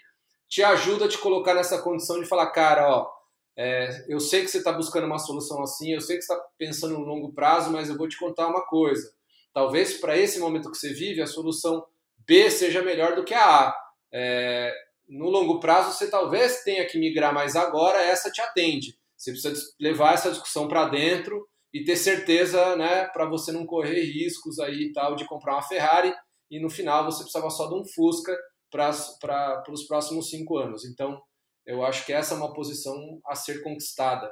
[0.47, 3.09] te ajuda a te colocar nessa condição de falar, cara, ó,
[3.57, 6.45] é, eu sei que você está buscando uma solução assim, eu sei que você está
[6.57, 9.11] pensando no longo prazo, mas eu vou te contar uma coisa.
[9.53, 11.83] Talvez para esse momento que você vive, a solução
[12.19, 13.75] B seja melhor do que a A.
[14.13, 14.73] É,
[15.07, 18.97] no longo prazo, você talvez tenha que migrar mais agora, essa te atende.
[19.15, 24.01] Você precisa levar essa discussão para dentro e ter certeza, né, para você não correr
[24.01, 26.13] riscos aí tal de comprar uma Ferrari
[26.49, 28.35] e no final você precisava só de um Fusca
[28.71, 30.85] para os próximos cinco anos.
[30.85, 31.21] Então,
[31.65, 34.31] eu acho que essa é uma posição a ser conquistada.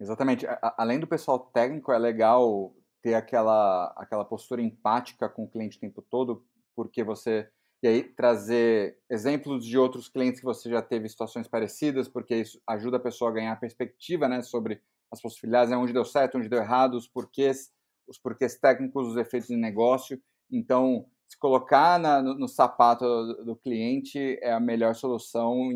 [0.00, 0.46] Exatamente.
[0.76, 2.72] Além do pessoal técnico, é legal
[3.02, 7.50] ter aquela, aquela postura empática com o cliente o tempo todo, porque você.
[7.82, 12.60] E aí, trazer exemplos de outros clientes que você já teve situações parecidas, porque isso
[12.66, 16.48] ajuda a pessoa a ganhar perspectiva né, sobre as possibilidades, né, onde deu certo, onde
[16.48, 17.72] deu errado, os porquês,
[18.08, 20.20] os porquês técnicos, os efeitos de negócio.
[20.50, 25.70] Então, se colocar na, no, no, sapato do, do, cliente é a melhor solução.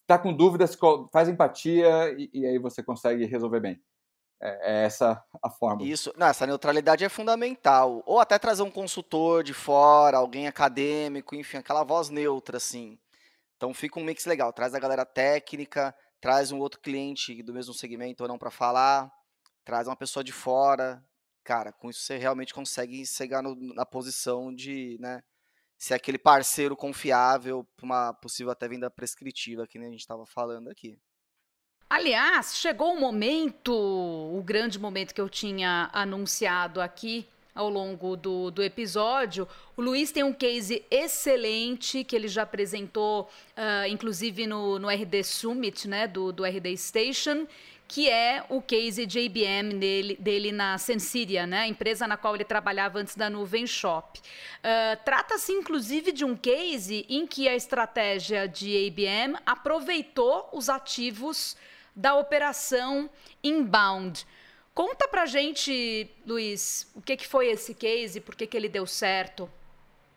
[0.00, 0.76] Está com dúvidas,
[1.12, 3.80] faz empatia e, e, aí você consegue resolver bem.
[4.44, 5.84] É, é essa a forma.
[5.84, 8.02] Isso, não, essa neutralidade é fundamental.
[8.04, 12.98] Ou até trazer um consultor de fora, alguém acadêmico, enfim, aquela voz neutra, assim.
[13.56, 14.52] Então fica um mix legal.
[14.52, 19.12] Traz a galera técnica, traz um outro cliente do mesmo segmento ou não para falar,
[19.64, 21.00] traz uma pessoa de fora.
[21.44, 25.22] Cara, com isso você realmente consegue chegar no, na posição de, né,
[25.78, 30.26] ser aquele parceiro confiável para uma possível até venda prescritiva, que nem a gente estava
[30.26, 30.98] falando aqui.
[31.94, 38.50] Aliás, chegou o momento, o grande momento que eu tinha anunciado aqui ao longo do,
[38.50, 39.46] do episódio.
[39.76, 43.28] O Luiz tem um case excelente que ele já apresentou,
[43.58, 47.46] uh, inclusive no, no RD Summit, né, do, do RD Station,
[47.86, 52.44] que é o case de IBM dele, dele na Sensiria, né, empresa na qual ele
[52.44, 54.18] trabalhava antes da Nuvem Shop.
[54.18, 61.54] Uh, Trata-se, inclusive, de um case em que a estratégia de IBM aproveitou os ativos
[61.94, 63.08] da operação
[63.42, 64.26] inbound.
[64.74, 68.86] Conta pra gente, Luiz, o que, que foi esse case, por que, que ele deu
[68.86, 69.50] certo?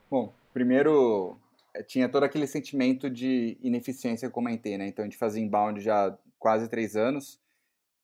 [0.10, 1.38] Bom, primeiro
[1.74, 4.88] eh, tinha todo aquele sentimento de ineficiência que eu comentei, né?
[4.88, 7.40] Então a gente fazia inbound já há quase três anos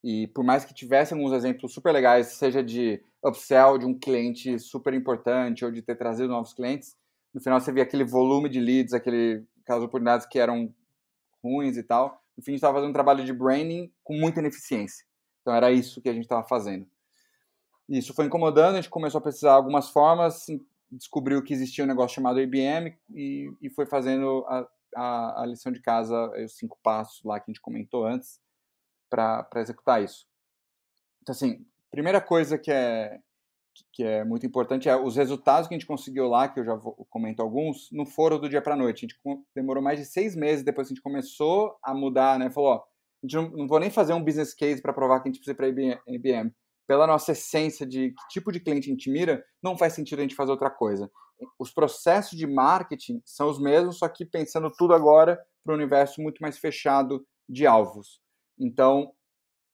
[0.04, 4.58] e por mais que tivesse alguns exemplos super legais, seja de upsell de um cliente
[4.60, 6.98] super importante ou de ter trazido novos clientes,
[7.34, 10.74] no final você via aquele volume de leads, aquele, aquelas oportunidades que eram
[11.44, 12.21] ruins e tal.
[12.42, 15.06] No fim, a gente estava fazendo um trabalho de branding com muita ineficiência.
[15.42, 16.88] Então era isso que a gente estava fazendo.
[17.88, 20.48] Isso foi incomodando, a gente começou a precisar algumas formas,
[20.92, 25.72] descobriu que existia um negócio chamado IBM e, e foi fazendo a, a, a, lição
[25.72, 28.42] de casa, os cinco passos lá que a gente comentou antes,
[29.08, 30.26] para executar isso.
[31.22, 33.20] Então, assim, primeira coisa que é,
[33.94, 36.76] que é muito importante é os resultados que a gente conseguiu lá, que eu já
[36.76, 39.06] vou, comento alguns, não foram do dia para noite.
[39.06, 42.50] A gente demorou mais de seis meses depois que a gente começou a mudar, né?
[42.50, 45.30] Falou, ó, a gente não, não vou nem fazer um business case para provar que
[45.30, 46.52] a gente precisa ir para IBM.
[46.88, 50.22] Pela nossa essência de que tipo de cliente a gente mira, não faz sentido a
[50.24, 51.10] gente fazer outra coisa.
[51.58, 56.22] Os processos de marketing são os mesmos, só que pensando tudo agora para um universo
[56.22, 58.20] muito mais fechado de alvos.
[58.60, 59.14] Então,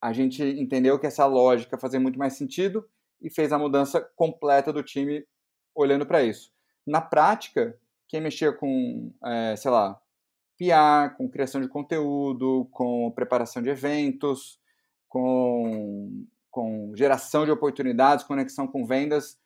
[0.01, 2.85] a gente entendeu que essa lógica fazia muito mais sentido
[3.21, 5.25] e fez a mudança completa do time
[5.75, 6.51] olhando para isso.
[6.85, 9.99] Na prática, quem mexia com, é, sei lá,
[10.57, 14.59] PR, com criação de conteúdo, com preparação de eventos,
[15.07, 19.39] com, com geração de oportunidades, conexão com vendas.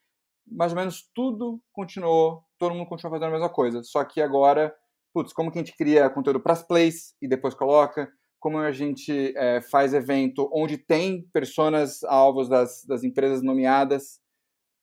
[0.47, 3.83] Mais ou menos tudo continuou, todo mundo continuou fazendo a mesma coisa.
[3.83, 4.73] Só que agora,
[5.13, 8.11] putz, como que a gente cria conteúdo para as plays e depois coloca?
[8.41, 14.19] Como a gente é, faz evento onde tem personas alvos das, das empresas nomeadas?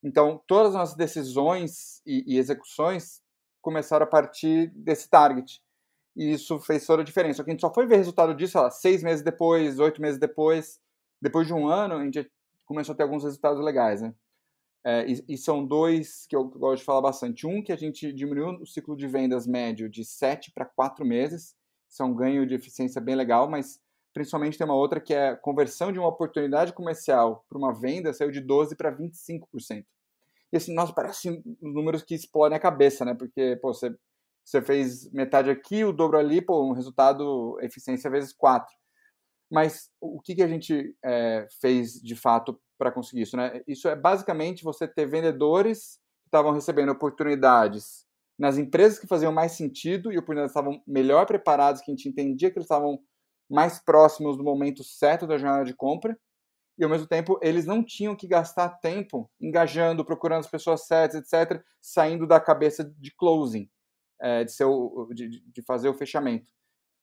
[0.03, 3.21] Então, todas as nossas decisões e, e execuções
[3.61, 5.61] começaram a partir desse target.
[6.15, 7.37] E isso fez toda a diferença.
[7.37, 10.17] Só que a gente só foi ver resultado disso, lá, seis meses depois, oito meses
[10.17, 10.79] depois.
[11.21, 12.31] Depois de um ano, a gente
[12.65, 14.13] começou a ter alguns resultados legais, né?
[14.85, 17.45] É, e, e, são dois que eu gosto de falar bastante.
[17.45, 21.53] Um, que a gente diminuiu o ciclo de vendas médio de sete para quatro meses.
[21.89, 23.81] Isso é um ganho de eficiência bem legal, mas
[24.13, 28.13] principalmente tem uma outra que é a conversão de uma oportunidade comercial para uma venda
[28.13, 29.85] saiu de 12% para 25%.
[30.51, 33.13] E assim, nossa, parece números que explodem a cabeça, né?
[33.13, 33.95] Porque, pô, você,
[34.43, 38.67] você fez metade aqui, o dobro ali, pô, um resultado, eficiência vezes 4.
[39.51, 43.61] Mas o que, que a gente é, fez de fato para conseguir isso, né?
[43.67, 48.07] Isso é basicamente você ter vendedores que estavam recebendo oportunidades
[48.39, 52.49] nas empresas que faziam mais sentido e oportunidades estavam melhor preparadas, que a gente entendia
[52.49, 52.97] que eles estavam
[53.49, 56.17] mais próximos do momento certo da jornada de compra,
[56.77, 61.21] e ao mesmo tempo eles não tinham que gastar tempo engajando, procurando as pessoas certas,
[61.21, 63.69] etc., saindo da cabeça de closing,
[64.21, 66.49] é, de, ser o, de, de fazer o fechamento.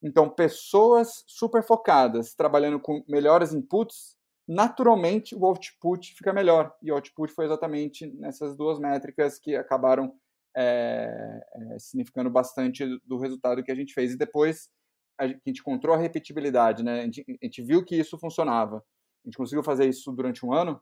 [0.03, 4.16] Então, pessoas super focadas, trabalhando com melhores inputs,
[4.49, 6.74] naturalmente o output fica melhor.
[6.82, 10.14] E o output foi exatamente nessas duas métricas que acabaram
[10.57, 14.13] é, é, significando bastante do resultado que a gente fez.
[14.13, 14.71] E depois
[15.19, 17.01] a gente encontrou a repetibilidade, né?
[17.01, 18.79] A gente, a gente viu que isso funcionava.
[18.79, 20.81] A gente conseguiu fazer isso durante um ano.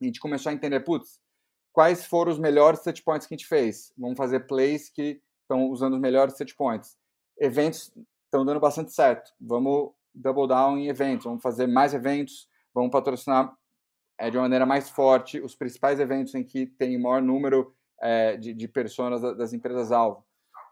[0.00, 1.20] A gente começou a entender, putz,
[1.72, 3.92] quais foram os melhores set points que a gente fez?
[3.98, 6.96] Vamos fazer plays que estão usando os melhores set points.
[7.38, 7.92] Eventos
[8.24, 9.30] estão dando bastante certo.
[9.40, 13.54] Vamos double down em eventos, vamos fazer mais eventos, vamos patrocinar
[14.18, 18.36] é, de uma maneira mais forte os principais eventos em que tem maior número é,
[18.36, 20.24] de, de pessoas das empresas-alvo.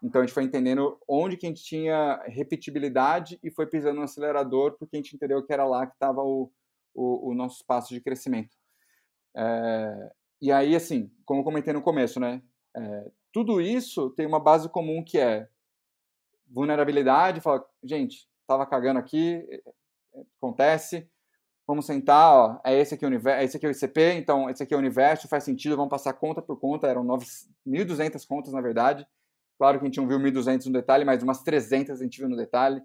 [0.03, 4.03] Então a gente foi entendendo onde que a gente tinha repetibilidade e foi pisando no
[4.03, 6.51] acelerador porque a gente entendeu que era lá que estava o,
[6.93, 8.55] o, o, nosso espaço de crescimento.
[9.35, 10.11] É,
[10.41, 12.41] e aí, assim, como eu comentei no começo, né?
[12.75, 15.47] É, tudo isso tem uma base comum que é
[16.47, 19.43] vulnerabilidade, fala, gente, tava cagando aqui,
[20.37, 21.09] acontece,
[21.67, 24.61] vamos sentar, ó, é esse aqui o universo, é esse aqui o ICP, então esse
[24.61, 28.61] aqui é o universo, faz sentido, vamos passar conta por conta, eram 1.200 contas na
[28.61, 29.07] verdade,
[29.57, 32.29] claro que a gente não viu 1.200 no detalhe, mas umas 300 a gente viu
[32.29, 32.81] no detalhe,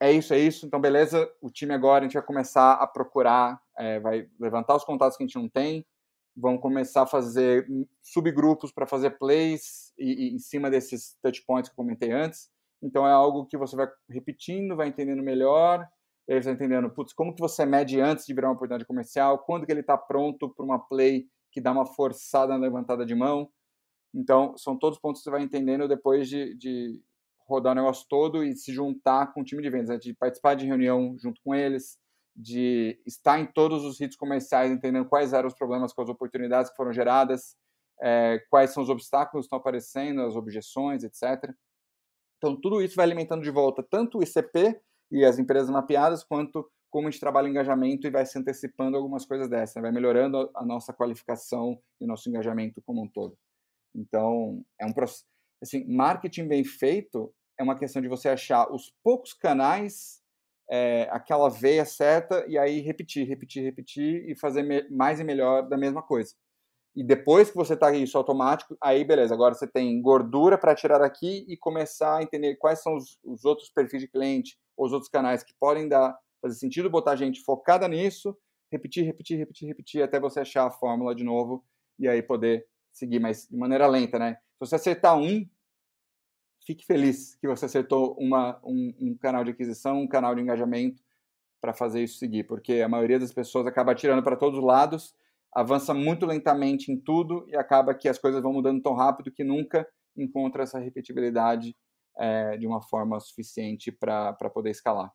[0.00, 3.60] é isso, é isso, então beleza, o time agora a gente vai começar a procurar,
[3.78, 5.86] é, vai levantar os contatos que a gente não tem,
[6.36, 7.68] vão começar a fazer
[8.02, 12.50] subgrupos para fazer plays e, e, em cima desses touch points que eu comentei antes,
[12.82, 15.88] então é algo que você vai repetindo, vai entendendo melhor,
[16.36, 19.66] e vai entendendo, putz, como que você mede antes de virar uma oportunidade comercial, quando
[19.66, 23.50] que ele está pronto para uma play que dá uma forçada na levantada de mão.
[24.14, 27.02] Então, são todos pontos que você vai entendendo depois de, de
[27.46, 29.98] rodar o negócio todo e se juntar com o time de vendas, né?
[29.98, 31.98] de participar de reunião junto com eles,
[32.34, 36.70] de estar em todos os hits comerciais, entendendo quais eram os problemas com as oportunidades
[36.70, 37.56] que foram geradas,
[38.00, 41.52] é, quais são os obstáculos que estão aparecendo, as objeções, etc.
[42.38, 44.80] Então, tudo isso vai alimentando de volta tanto o ICP
[45.12, 49.24] e as empresas mapeadas, quanto como a gente trabalha engajamento e vai se antecipando algumas
[49.24, 49.82] coisas dessas, né?
[49.82, 53.36] vai melhorando a nossa qualificação e o nosso engajamento como um todo.
[53.94, 55.24] Então, é um processo.
[55.62, 60.20] Assim, marketing bem feito é uma questão de você achar os poucos canais,
[60.70, 65.78] é, aquela veia certa, e aí repetir, repetir, repetir e fazer mais e melhor da
[65.78, 66.34] mesma coisa.
[66.94, 70.98] E depois que você está isso automático, aí beleza, agora você tem gordura para tirar
[70.98, 75.10] daqui e começar a entender quais são os, os outros perfis de cliente, os outros
[75.10, 78.36] canais que podem dar fazer sentido botar gente focada nisso,
[78.70, 81.64] repetir, repetir, repetir, repetir até você achar a fórmula de novo
[81.98, 84.34] e aí poder seguir, mas de maneira lenta, né?
[84.34, 85.46] Se você acertar um,
[86.66, 91.02] fique feliz que você acertou uma, um, um canal de aquisição, um canal de engajamento
[91.60, 95.14] para fazer isso seguir, porque a maioria das pessoas acaba tirando para todos os lados
[95.52, 99.44] avança muito lentamente em tudo e acaba que as coisas vão mudando tão rápido que
[99.44, 101.76] nunca encontra essa repetibilidade
[102.18, 105.12] é, de uma forma suficiente para poder escalar.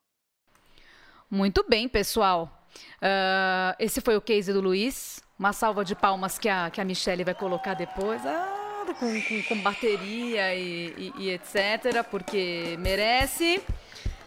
[1.30, 2.50] Muito bem, pessoal.
[2.96, 5.22] Uh, esse foi o case do Luiz.
[5.38, 8.24] Uma salva de palmas que a, que a Michelle vai colocar depois.
[8.24, 13.62] Ah, com, com, com bateria e, e, e etc., porque merece.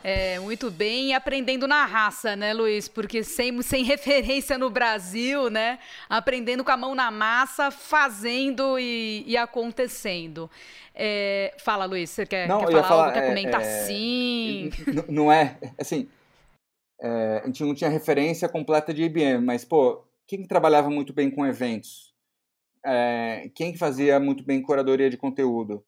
[0.04, 2.88] É, muito bem, e aprendendo na raça, né, Luiz?
[2.88, 5.78] Porque sem, sem referência no Brasil, né?
[6.10, 10.50] Aprendendo com a mão na massa, fazendo e, e acontecendo.
[10.96, 13.14] É, fala, Luiz, você quer, não, quer falar, falar, algo?
[13.14, 14.72] Quer é, comentar é, sim?
[15.08, 16.10] Não é, assim,
[17.02, 21.30] é, a gente não tinha referência completa de IBM, mas, pô, quem trabalhava muito bem
[21.30, 22.12] com eventos?
[22.84, 25.84] É, quem fazia muito bem curadoria de conteúdo?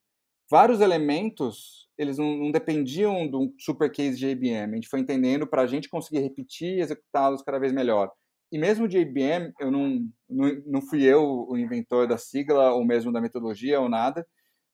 [0.49, 4.71] Vários elementos eles não, não dependiam de um super case de IBM.
[4.71, 8.11] A gente foi entendendo para a gente conseguir repetir e executá-los cada vez melhor.
[8.51, 12.85] e mesmo de IBM, eu não, não, não fui eu o inventor da sigla ou
[12.85, 14.25] mesmo da metodologia ou nada,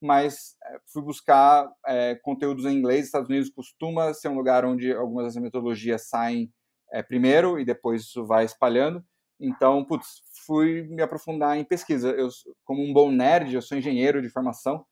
[0.01, 3.05] mas é, fui buscar é, conteúdos em inglês.
[3.05, 6.51] Estados Unidos costuma ser um lugar onde algumas dessas metodologias saem
[6.91, 9.03] é, primeiro e depois isso vai espalhando.
[9.39, 12.09] Então, putz, fui me aprofundar em pesquisa.
[12.09, 12.29] Eu,
[12.65, 14.85] como um bom nerd, eu sou engenheiro de formação,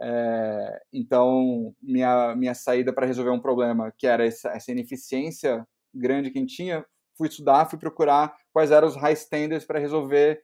[0.00, 6.30] é, então minha, minha saída para resolver um problema que era essa, essa ineficiência grande
[6.30, 6.84] que a gente tinha
[7.16, 10.42] fui estudar, fui procurar quais eram os high standards para resolver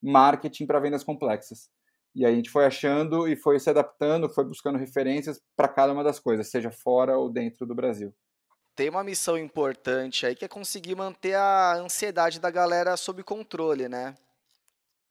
[0.00, 1.68] marketing para vendas complexas.
[2.14, 5.92] E aí a gente foi achando e foi se adaptando, foi buscando referências para cada
[5.92, 8.14] uma das coisas, seja fora ou dentro do Brasil.
[8.74, 13.88] Tem uma missão importante aí que é conseguir manter a ansiedade da galera sob controle,
[13.88, 14.14] né?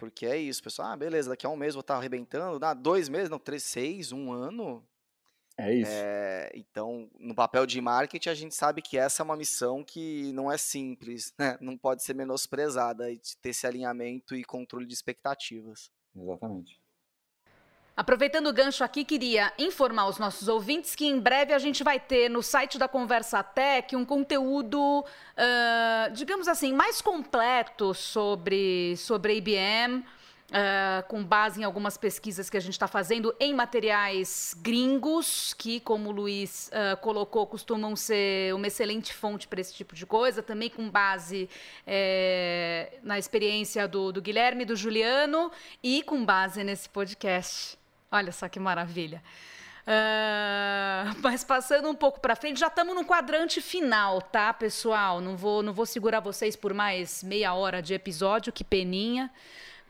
[0.02, 0.88] Porque é isso, pessoal.
[0.88, 2.66] Ah, beleza, daqui a um mês vou estar arrebentando.
[2.66, 4.84] Ah, dois meses, não, três, seis, um ano.
[5.56, 5.92] É isso.
[5.94, 10.34] É, então, no papel de marketing, a gente sabe que essa é uma missão que
[10.34, 11.56] não é simples, né?
[11.62, 15.92] não pode ser menosprezada, e ter esse alinhamento e controle de expectativas.
[16.16, 16.81] Exatamente.
[18.02, 22.00] Aproveitando o gancho aqui, queria informar os nossos ouvintes que em breve a gente vai
[22.00, 29.36] ter no site da Conversa Tech um conteúdo, uh, digamos assim, mais completo sobre, sobre
[29.36, 30.04] IBM.
[30.50, 35.80] Uh, com base em algumas pesquisas que a gente está fazendo em materiais gringos, que,
[35.80, 40.44] como o Luiz uh, colocou, costumam ser uma excelente fonte para esse tipo de coisa,
[40.44, 41.50] também com base
[41.88, 45.50] é, na experiência do, do Guilherme do Juliano,
[45.82, 47.80] e com base nesse podcast.
[48.12, 49.24] Olha só que maravilha.
[49.82, 55.22] Uh, mas passando um pouco para frente, já estamos no quadrante final, tá, pessoal?
[55.22, 59.32] Não vou, não vou segurar vocês por mais meia hora de episódio, que peninha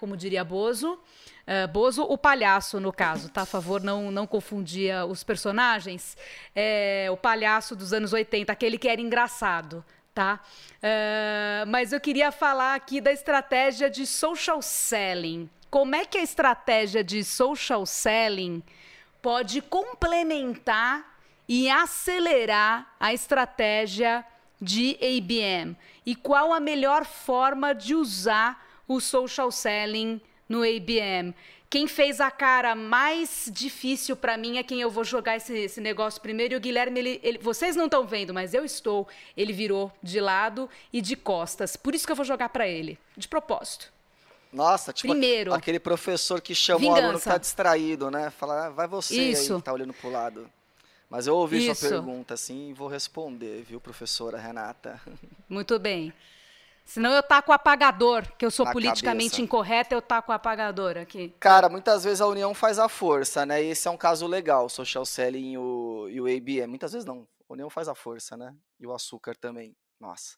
[0.01, 0.93] como diria Bozo.
[0.93, 3.43] Uh, Bozo, o palhaço, no caso, tá?
[3.43, 6.17] A favor, não, não confundia os personagens.
[6.55, 10.39] É, o palhaço dos anos 80, aquele que era engraçado, tá?
[10.77, 15.47] Uh, mas eu queria falar aqui da estratégia de social selling.
[15.71, 18.61] Como é que a estratégia de social selling
[19.21, 21.17] pode complementar
[21.47, 24.23] e acelerar a estratégia
[24.61, 25.75] de ABM?
[26.05, 31.33] E qual a melhor forma de usar o social selling no ABM.
[31.69, 35.79] Quem fez a cara mais difícil para mim é quem eu vou jogar esse, esse
[35.79, 36.53] negócio primeiro.
[36.53, 39.07] E o Guilherme, ele, ele, vocês não estão vendo, mas eu estou.
[39.37, 41.77] Ele virou de lado e de costas.
[41.77, 44.00] Por isso que eu vou jogar para ele, de propósito.
[44.51, 46.99] Nossa, tipo Primeiro, aquele professor que chama vingança.
[47.01, 48.29] o aluno que tá distraído, né?
[48.29, 49.53] Fala, ah, vai você Isso.
[49.53, 50.49] aí que tá olhando pro lado.
[51.09, 51.75] Mas eu ouvi Isso.
[51.75, 54.99] sua pergunta, assim, e vou responder, viu, professora Renata?
[55.49, 56.13] Muito bem.
[56.85, 59.41] Senão eu taco o apagador, que eu sou Na politicamente cabeça.
[59.41, 61.33] incorreta, eu taco o apagador aqui.
[61.39, 63.63] Cara, muitas vezes a união faz a força, né?
[63.63, 66.67] E esse é um caso legal, o social selling e o, e o ABM.
[66.67, 68.53] Muitas vezes não, a união faz a força, né?
[68.79, 69.75] E o açúcar também.
[69.99, 70.37] Nossa.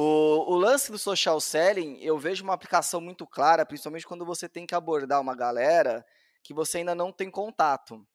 [0.00, 4.48] O, o lance do social selling, eu vejo uma aplicação muito clara, principalmente quando você
[4.48, 6.06] tem que abordar uma galera
[6.40, 8.06] que você ainda não tem contato.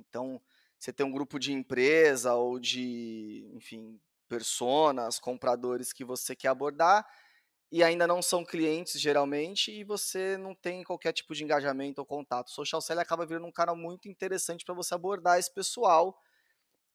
[0.00, 0.42] Então,
[0.76, 7.06] você tem um grupo de empresa ou de, enfim, personas, compradores que você quer abordar
[7.70, 12.06] e ainda não são clientes geralmente e você não tem qualquer tipo de engajamento ou
[12.06, 12.48] contato.
[12.48, 16.18] O social selling acaba virando um canal muito interessante para você abordar esse pessoal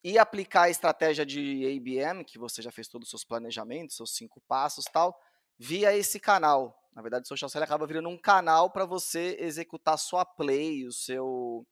[0.04, 4.14] e aplicar a estratégia de ABM, que você já fez todos os seus planejamentos, seus
[4.16, 5.18] cinco passos tal,
[5.58, 6.78] via esse canal.
[6.94, 10.92] Na verdade, o social selling acaba virando um canal para você executar sua play, o
[10.92, 11.66] seu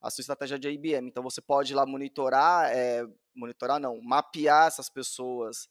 [0.00, 1.08] a sua estratégia de IBM.
[1.08, 5.68] Então você pode ir lá monitorar, é, monitorar não, mapear essas pessoas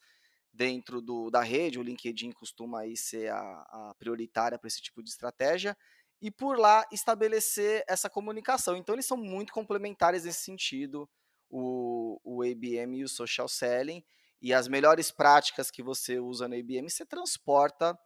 [0.52, 1.80] dentro do, da rede.
[1.80, 5.78] O LinkedIn costuma aí ser a, a prioritária para esse tipo de estratégia
[6.22, 8.76] e por lá estabelecer essa comunicação.
[8.76, 11.10] Então eles são muito complementares nesse sentido,
[11.50, 14.04] o, o ABM e o social selling.
[14.42, 17.98] E as melhores práticas que você usa no ABM você transporta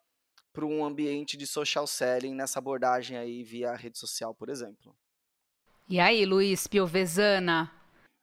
[0.53, 4.95] para um ambiente de social selling nessa abordagem aí via rede social, por exemplo.
[5.89, 7.71] E aí, Luiz Piovesana?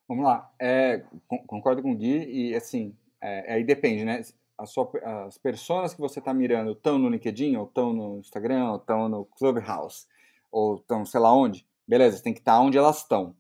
[0.06, 0.50] Vamos lá.
[0.58, 1.04] É,
[1.46, 4.22] concordo com o Gui e, assim, é, aí depende, né?
[4.66, 4.90] Sua,
[5.26, 9.08] as pessoas que você está mirando estão no LinkedIn, ou estão no Instagram, ou estão
[9.08, 10.06] no Clubhouse,
[10.50, 11.64] ou estão sei lá onde.
[11.86, 13.36] Beleza, tem que estar tá onde elas estão.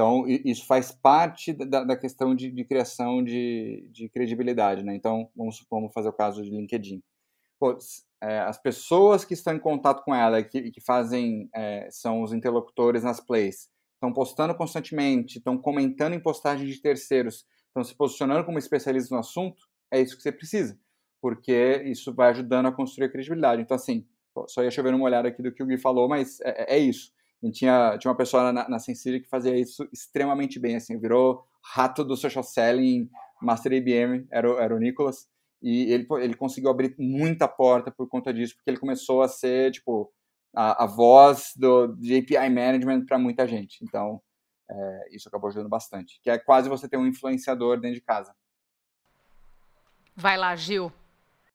[0.00, 4.94] Então, isso faz parte da, da questão de, de criação de, de, credibilidade, né?
[4.94, 7.02] Então, vamos, vamos fazer o caso de LinkedIn.
[7.58, 7.76] Pô,
[8.22, 12.32] é, as pessoas que estão em contato com ela que, que fazem, é, são os
[12.32, 18.46] interlocutores nas plays, estão postando constantemente, estão comentando em postagens de terceiros, estão se posicionando
[18.46, 20.80] como especialistas no assunto, é isso que você precisa,
[21.20, 23.60] porque isso vai ajudando a construir a credibilidade.
[23.60, 24.06] Então, assim,
[24.48, 26.78] só ia chover uma olhada aqui do que o Gui falou, mas é, é, é
[26.78, 27.12] isso.
[27.42, 32.04] E tinha, tinha uma pessoa na, na que fazia isso extremamente bem, assim, virou rato
[32.04, 33.08] do social selling,
[33.40, 35.26] Master IBM, era, era o Nicolas,
[35.62, 39.72] e ele, ele conseguiu abrir muita porta por conta disso, porque ele começou a ser,
[39.72, 40.12] tipo,
[40.54, 43.82] a, a voz do de API Management para muita gente.
[43.82, 44.20] Então,
[44.70, 46.20] é, isso acabou ajudando bastante.
[46.22, 48.34] Que é quase você ter um influenciador dentro de casa.
[50.16, 50.92] Vai lá, Gil.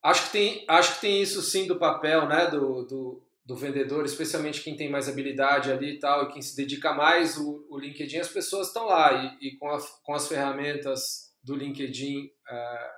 [0.02, 4.04] Acho que tem, acho que tem isso sim do papel, né, do, do, do vendedor,
[4.04, 7.78] especialmente quem tem mais habilidade ali e tal, e quem se dedica mais, o, o
[7.78, 12.90] LinkedIn, as pessoas estão lá e, e com, a, com as ferramentas do LinkedIn, é,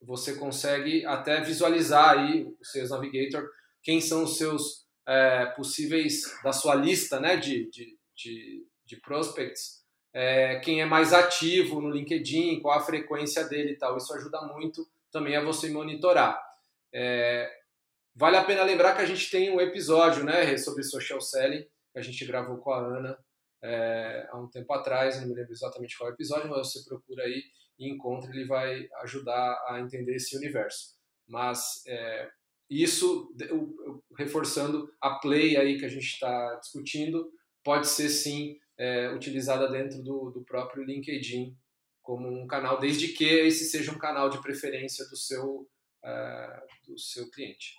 [0.00, 3.44] você consegue até visualizar aí o Sales Navigator,
[3.82, 9.82] quem são os seus é, possíveis, da sua lista né, de, de, de, de prospects,
[10.14, 13.96] é, quem é mais ativo no LinkedIn, qual a frequência dele e tal.
[13.96, 16.40] Isso ajuda muito também a você monitorar.
[16.92, 17.50] É,
[18.18, 21.62] vale a pena lembrar que a gente tem um episódio né, sobre social selling,
[21.92, 23.18] que a gente gravou com a Ana
[23.62, 27.44] é, há um tempo atrás, não me lembro exatamente qual episódio, mas você procura aí
[27.78, 30.96] e encontra, ele vai ajudar a entender esse universo.
[31.28, 32.28] Mas é,
[32.68, 33.32] isso,
[34.16, 40.02] reforçando a play aí que a gente está discutindo, pode ser sim é, utilizada dentro
[40.02, 41.56] do, do próprio LinkedIn
[42.02, 45.68] como um canal, desde que esse seja um canal de preferência do seu,
[46.02, 47.74] uh, do seu cliente.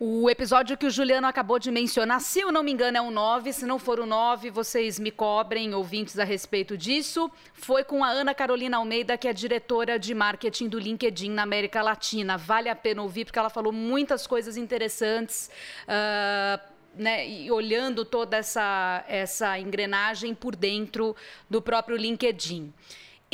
[0.00, 3.12] O episódio que o Juliano acabou de mencionar, se eu não me engano, é o
[3.12, 3.52] 9.
[3.52, 7.30] Se não for o 9, vocês me cobrem, ouvintes, a respeito disso.
[7.52, 11.80] Foi com a Ana Carolina Almeida, que é diretora de marketing do LinkedIn na América
[11.80, 12.36] Latina.
[12.36, 15.48] Vale a pena ouvir, porque ela falou muitas coisas interessantes.
[15.84, 21.14] Uh, né, e olhando toda essa, essa engrenagem por dentro
[21.48, 22.72] do próprio LinkedIn.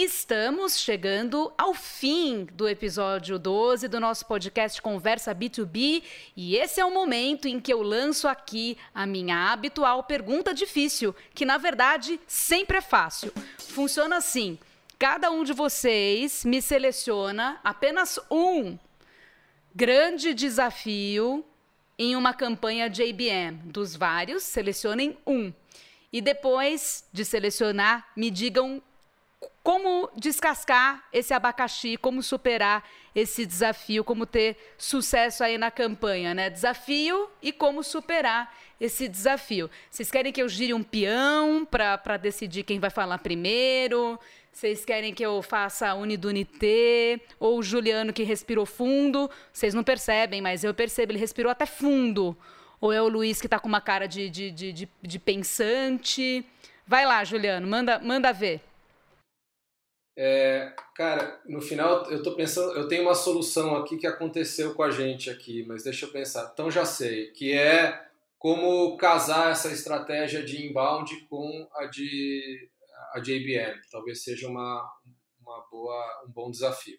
[0.03, 6.03] Estamos chegando ao fim do episódio 12 do nosso podcast Conversa B2B
[6.35, 11.15] e esse é o momento em que eu lanço aqui a minha habitual pergunta difícil,
[11.35, 13.31] que na verdade sempre é fácil.
[13.59, 14.59] Funciona assim:
[14.99, 18.79] cada um de vocês me seleciona apenas um
[19.75, 21.45] grande desafio
[21.99, 23.55] em uma campanha IBM.
[23.67, 25.53] Dos vários, selecionem um.
[26.11, 28.83] E depois de selecionar, me digam
[29.63, 32.83] como descascar esse abacaxi, como superar
[33.15, 36.49] esse desafio, como ter sucesso aí na campanha, né?
[36.49, 39.71] Desafio e como superar esse desafio.
[39.91, 44.19] Vocês querem que eu gire um peão para decidir quem vai falar primeiro?
[44.53, 47.21] Vocês querem que eu faça Unidunité?
[47.39, 49.31] Ou o Juliano que respirou fundo?
[49.53, 52.37] Vocês não percebem, mas eu percebo, ele respirou até fundo.
[52.81, 56.45] Ou é o Luiz que está com uma cara de, de, de, de, de pensante?
[56.87, 58.70] Vai lá, Juliano, manda, manda ver.
[60.23, 64.83] É, cara, no final eu tô pensando, eu tenho uma solução aqui que aconteceu com
[64.83, 66.51] a gente aqui, mas deixa eu pensar.
[66.53, 68.07] Então já sei, que é
[68.39, 72.69] como casar essa estratégia de inbound com a de
[73.15, 73.81] a IBM.
[73.91, 74.87] Talvez seja uma,
[75.41, 76.99] uma boa, um bom desafio.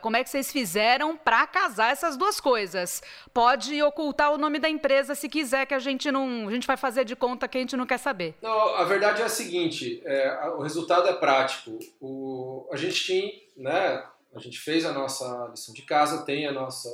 [0.00, 3.02] Como é que vocês fizeram para casar essas duas coisas?
[3.32, 6.76] Pode ocultar o nome da empresa se quiser, que a gente não, a gente vai
[6.76, 8.34] fazer de conta que a gente não quer saber.
[8.42, 11.78] Não, a verdade é a seguinte: é, o resultado é prático.
[12.00, 14.04] O, a gente tinha, né?
[14.34, 16.88] A gente fez a nossa lição de casa, tem a nossa,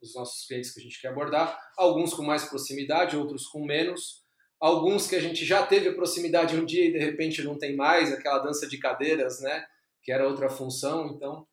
[0.00, 4.22] os nossos clientes que a gente quer abordar, alguns com mais proximidade, outros com menos,
[4.60, 8.12] alguns que a gente já teve proximidade um dia e de repente não tem mais,
[8.12, 9.66] aquela dança de cadeiras, né?
[10.04, 11.08] Que era outra função.
[11.08, 11.44] Então,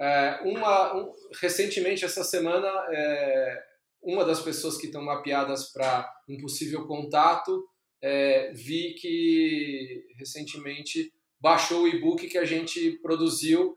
[0.00, 3.62] é, uma, um, recentemente, essa semana, é,
[4.00, 7.68] uma das pessoas que estão mapeadas para um possível contato,
[8.00, 13.76] é, vi que recentemente baixou o e-book que a gente produziu,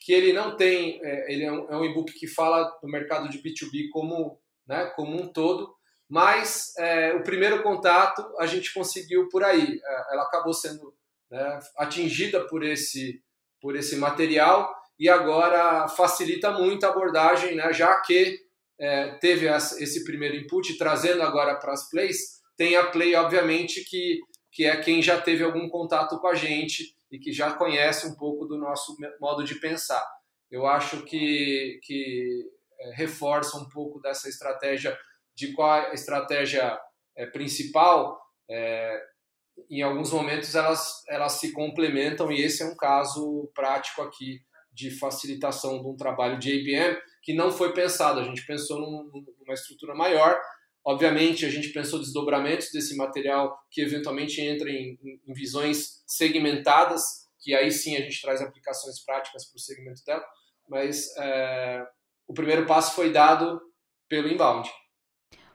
[0.00, 3.28] que ele não tem, é, ele é um, é um e-book que fala do mercado
[3.28, 5.72] de B2B como, né, como um todo,
[6.08, 9.80] mas é, o primeiro contato a gente conseguiu por aí.
[10.10, 10.92] Ela acabou sendo
[11.30, 13.22] né, atingida por esse,
[13.60, 18.38] por esse material e agora facilita muito a abordagem, né, já que
[18.78, 22.18] é, teve esse primeiro input, trazendo agora para as plays,
[22.54, 24.20] tem a play, obviamente, que,
[24.52, 28.14] que é quem já teve algum contato com a gente e que já conhece um
[28.14, 30.06] pouco do nosso modo de pensar.
[30.50, 32.44] Eu acho que, que
[32.78, 34.94] é, reforça um pouco dessa estratégia,
[35.34, 36.78] de qual a estratégia
[37.16, 38.20] é, principal,
[38.50, 39.02] é,
[39.70, 44.40] em alguns momentos elas, elas se complementam e esse é um caso prático aqui
[44.80, 48.20] de facilitação de um trabalho de IBM que não foi pensado.
[48.20, 50.40] A gente pensou num, numa estrutura maior.
[50.84, 57.02] Obviamente, a gente pensou desdobramentos desse material que eventualmente entra em, em visões segmentadas,
[57.38, 60.24] que aí sim a gente traz aplicações práticas para o segmento dela.
[60.66, 61.86] Mas é,
[62.26, 63.60] o primeiro passo foi dado
[64.08, 64.68] pelo inbound.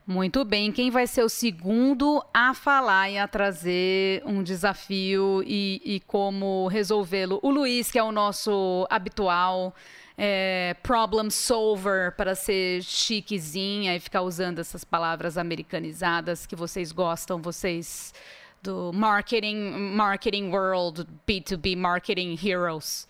[0.08, 0.72] Muito bem.
[0.72, 6.68] Quem vai ser o segundo a falar e a trazer um desafio e, e como
[6.68, 7.40] resolvê-lo?
[7.42, 9.74] O Luiz, que é o nosso habitual
[10.16, 17.42] é, problem solver, para ser chiquezinha e ficar usando essas palavras americanizadas que vocês gostam,
[17.42, 18.14] vocês
[18.62, 23.08] do marketing, marketing world, B2B marketing heroes.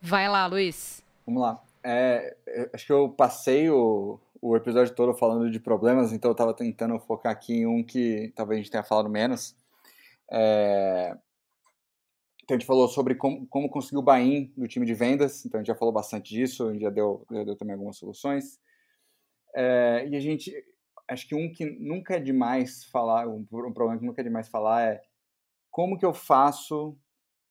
[0.00, 1.04] Vai lá, Luiz.
[1.26, 1.62] Vamos lá.
[1.84, 2.34] É,
[2.72, 6.98] acho que eu passei o, o episódio todo falando de problemas, então eu estava tentando
[6.98, 9.56] focar aqui em um que talvez a gente tenha falado menos.
[10.28, 11.16] É...
[12.42, 15.58] Então a gente falou sobre como, como conseguir o buy-in do time de vendas, então
[15.58, 18.60] a gente já falou bastante disso, a gente já deu, já deu também algumas soluções.
[19.54, 20.08] É...
[20.08, 20.52] E a gente,
[21.06, 24.48] acho que um que nunca é demais falar, um, um problema que nunca é demais
[24.48, 25.02] falar é
[25.70, 26.98] como que eu faço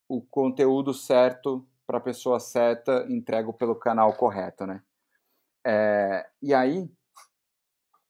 [0.09, 4.83] o conteúdo certo para a pessoa certa entrego pelo canal correto, né?
[5.65, 6.89] É, e aí,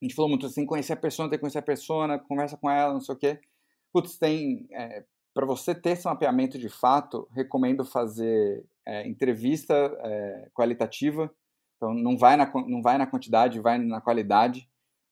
[0.02, 2.70] a gente falou muito assim, conhecer a pessoa, tem que conhecer a pessoa, conversa com
[2.70, 3.40] ela, não sei o quê.
[3.94, 4.68] Putz, tem...
[4.72, 5.04] É,
[5.34, 11.34] para você ter esse mapeamento de fato, recomendo fazer é, entrevista é, qualitativa.
[11.78, 14.70] Então, não vai, na, não vai na quantidade, vai na qualidade.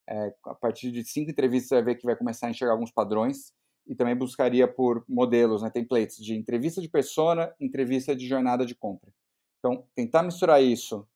[0.08, 2.92] É, a partir de cinco entrevistas, você vai ver que vai começar a enxergar alguns
[2.92, 3.54] padrões.
[3.88, 8.76] E também buscaria por modelos, né, templates de entrevista de persona, entrevista de jornada de
[8.76, 9.12] compra.
[9.58, 11.08] Então, tentar misturar isso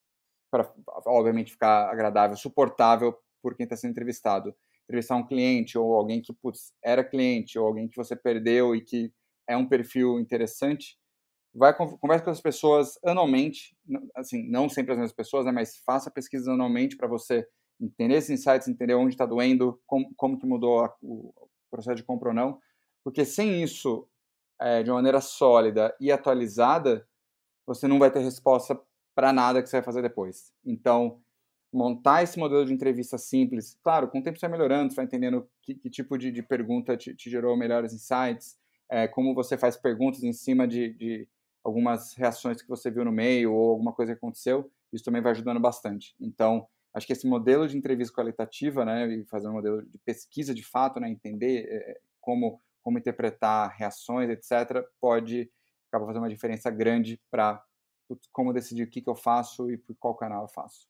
[0.53, 0.71] para,
[1.07, 4.55] obviamente, ficar agradável, suportável por quem está sendo entrevistado.
[4.83, 8.81] Entrevistar um cliente ou alguém que putz, era cliente ou alguém que você perdeu e
[8.81, 9.11] que
[9.47, 10.95] é um perfil interessante,
[11.55, 13.75] vai conversa com as pessoas anualmente,
[14.15, 17.47] assim, não sempre as mesmas pessoas, né, mas faça pesquisas anualmente para você
[17.81, 21.33] entender esses insights, entender onde está doendo, como, como que mudou a, o
[21.69, 22.59] processo de compra ou não,
[23.03, 24.07] porque sem isso,
[24.61, 27.07] é, de uma maneira sólida e atualizada,
[27.65, 28.79] você não vai ter resposta
[29.15, 30.51] para nada que você vai fazer depois.
[30.65, 31.21] Então,
[31.71, 35.05] montar esse modelo de entrevista simples, claro, com o tempo você vai melhorando, você vai
[35.05, 38.57] entendendo que, que tipo de, de pergunta te, te, gerou melhores insights,
[38.89, 41.27] é, como você faz perguntas em cima de, de,
[41.63, 45.31] algumas reações que você viu no meio ou alguma coisa que aconteceu, isso também vai
[45.31, 46.15] ajudando bastante.
[46.19, 50.53] Então, acho que esse modelo de entrevista qualitativa, né, e fazer um modelo de pesquisa
[50.53, 55.49] de fato, né, entender é, como, como interpretar reações, etc., pode
[55.87, 57.63] acabar fazendo uma diferença grande para
[58.31, 60.87] como decidir o que, que eu faço e por qual canal eu faço.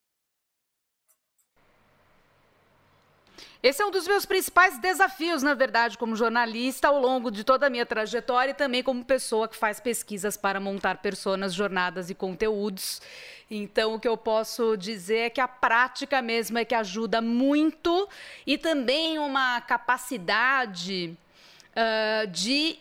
[3.64, 7.68] Esse é um dos meus principais desafios, na verdade, como jornalista, ao longo de toda
[7.68, 12.14] a minha trajetória e também como pessoa que faz pesquisas para montar personas, jornadas e
[12.14, 13.02] conteúdos.
[13.50, 18.10] Então, o que eu posso dizer é que a prática mesmo é que ajuda muito
[18.46, 21.18] e também uma capacidade
[21.72, 22.78] uh, de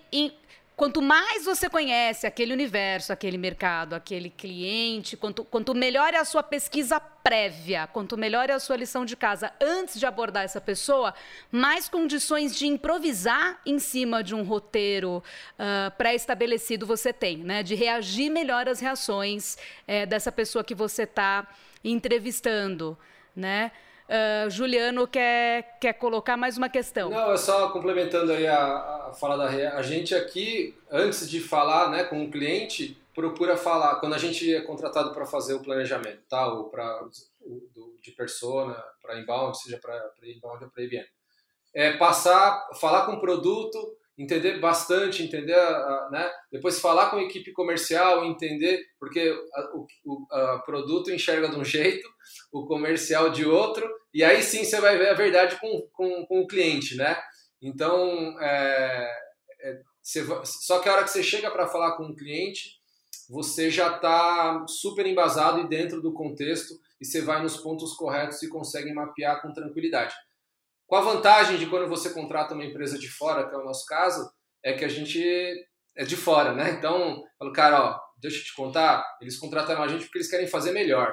[0.82, 6.24] Quanto mais você conhece aquele universo, aquele mercado, aquele cliente, quanto, quanto melhor é a
[6.24, 10.60] sua pesquisa prévia, quanto melhor é a sua lição de casa antes de abordar essa
[10.60, 11.14] pessoa,
[11.52, 15.22] mais condições de improvisar em cima de um roteiro
[15.56, 17.62] uh, pré-estabelecido você tem, né?
[17.62, 19.56] De reagir melhor às reações
[19.86, 21.46] é, dessa pessoa que você está
[21.84, 22.98] entrevistando,
[23.36, 23.70] né?
[24.12, 27.08] Uh, Juliano quer, quer colocar mais uma questão.
[27.08, 29.72] Não, é só complementando aí a, a fala da Rea.
[29.72, 34.54] A gente aqui, antes de falar né, com o cliente, procura falar, quando a gente
[34.54, 36.46] é contratado para fazer o planejamento, tá?
[36.46, 37.00] ou pra,
[38.02, 41.06] de persona, para inbound, seja para inbound ou para IBM,
[41.74, 45.56] é passar, falar com o produto, entender bastante, entender,
[46.10, 46.30] né?
[46.50, 49.34] depois falar com a equipe comercial, entender, porque
[49.72, 52.06] o, o produto enxerga de um jeito,
[52.52, 56.40] o comercial de outro, e aí sim você vai ver a verdade com, com, com
[56.40, 57.16] o cliente, né?
[57.60, 59.10] Então, é,
[59.60, 62.80] é, você, só que a hora que você chega para falar com o cliente,
[63.28, 68.42] você já está super embasado e dentro do contexto e você vai nos pontos corretos
[68.42, 70.14] e consegue mapear com tranquilidade.
[70.86, 73.86] Com a vantagem de quando você contrata uma empresa de fora, que é o nosso
[73.86, 74.30] caso,
[74.62, 75.24] é que a gente
[75.96, 76.70] é de fora, né?
[76.72, 80.46] Então, falo, cara, ó, deixa eu te contar, eles contrataram a gente porque eles querem
[80.46, 81.12] fazer melhor.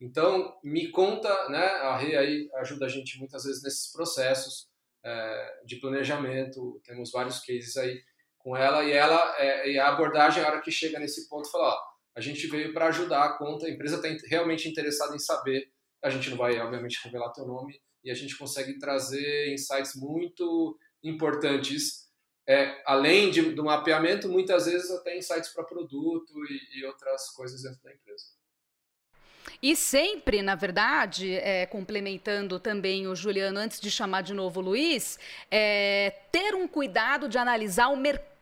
[0.00, 1.64] Então, me conta, né?
[1.64, 4.68] A Rê aí ajuda a gente muitas vezes nesses processos
[5.04, 6.80] é, de planejamento.
[6.84, 8.02] Temos vários cases aí
[8.38, 11.74] com ela e ela é, e a abordagem, a hora que chega nesse ponto, fala:
[11.74, 11.78] ó,
[12.14, 15.70] a gente veio para ajudar a conta, a empresa está realmente interessada em saber.
[16.02, 20.78] A gente não vai, obviamente, revelar teu nome e a gente consegue trazer insights muito
[21.02, 22.06] importantes.
[22.48, 27.62] É, além de, do mapeamento, muitas vezes até insights para produto e, e outras coisas
[27.62, 28.24] dentro da empresa.
[29.62, 34.62] E sempre, na verdade, é, complementando também o Juliano, antes de chamar de novo o
[34.62, 35.18] Luiz,
[35.50, 38.36] é, ter um cuidado de analisar o mercado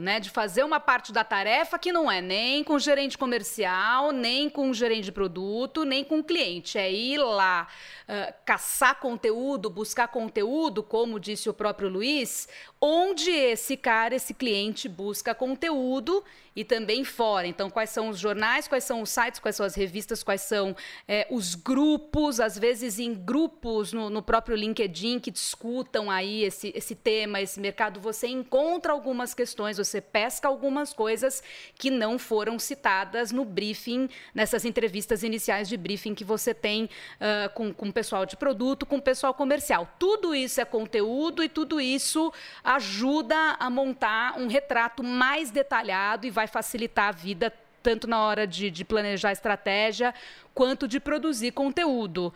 [0.00, 4.12] né, de fazer uma parte da tarefa que não é nem com o gerente comercial,
[4.12, 6.78] nem com o gerente de produto, nem com o cliente.
[6.78, 7.66] É ir lá
[8.08, 12.48] uh, caçar conteúdo, buscar conteúdo, como disse o próprio Luiz,
[12.80, 16.22] onde esse cara, esse cliente busca conteúdo
[16.56, 17.46] e também fora.
[17.46, 20.76] Então, quais são os jornais, quais são os sites, quais são as revistas, quais são
[21.08, 26.72] é, os grupos, às vezes em grupos no, no, próprio LinkedIn que discutam aí esse,
[26.74, 31.42] esse tema, esse mercado, você encontra algumas questões, você pesca algumas coisas
[31.76, 37.52] que não foram citadas no briefing, nessas entrevistas iniciais de briefing que você tem uh,
[37.54, 39.88] com, com o pessoal de produto, com o pessoal comercial.
[39.98, 42.32] Tudo isso é conteúdo e tudo isso
[42.62, 47.52] ajuda a montar um retrato mais detalhado e vai vai facilitar a vida
[47.82, 50.14] tanto na hora de, de planejar estratégia
[50.54, 52.32] quanto de produzir conteúdo.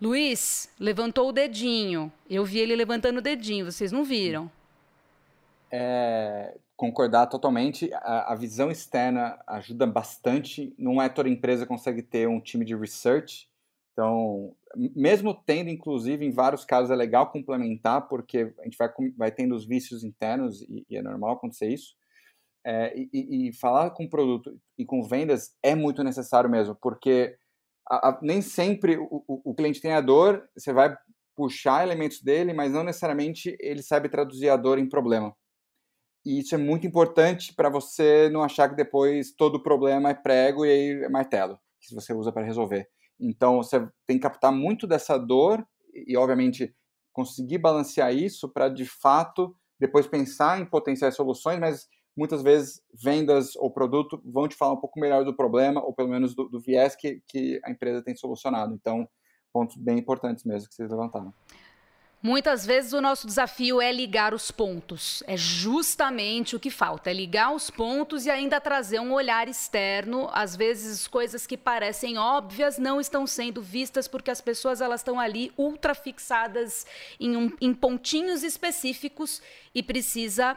[0.00, 2.12] Luiz levantou o dedinho.
[2.28, 3.70] Eu vi ele levantando o dedinho.
[3.70, 4.50] Vocês não viram?
[5.70, 7.90] É, concordar totalmente.
[7.94, 10.74] A, a, visão externa ajuda bastante.
[10.76, 13.48] Não é toda empresa consegue ter um time de research.
[13.92, 19.30] Então, mesmo tendo, inclusive, em vários casos é legal complementar, porque a gente vai, vai
[19.30, 21.94] tendo os vícios internos e, e é normal acontecer isso.
[22.64, 27.36] É, e, e, falar com produto e com vendas é muito necessário mesmo, porque
[27.88, 30.96] a, a, nem sempre o, o, o, cliente tem a dor, você vai
[31.34, 35.34] puxar elementos dele, mas não necessariamente ele sabe traduzir a dor em problema.
[36.24, 40.64] E isso é muito importante para você não achar que depois todo problema é prego
[40.64, 42.88] e aí é martelo, que você usa para resolver.
[43.18, 46.72] Então você tem que captar muito dessa dor e, obviamente,
[47.12, 53.56] conseguir balancear isso para de fato depois pensar em potenciais soluções, mas muitas vezes vendas
[53.56, 56.60] ou produto vão te falar um pouco melhor do problema, ou pelo menos do, do
[56.60, 58.74] viés que, que a empresa tem solucionado.
[58.74, 59.08] Então,
[59.52, 61.32] pontos bem importantes mesmo que vocês levantaram.
[62.22, 65.24] Muitas vezes o nosso desafio é ligar os pontos.
[65.26, 70.30] É justamente o que falta, é ligar os pontos e ainda trazer um olhar externo.
[70.32, 75.18] Às vezes coisas que parecem óbvias não estão sendo vistas porque as pessoas elas estão
[75.18, 76.86] ali ultra fixadas
[77.18, 79.42] em, um, em pontinhos específicos
[79.74, 80.56] e precisa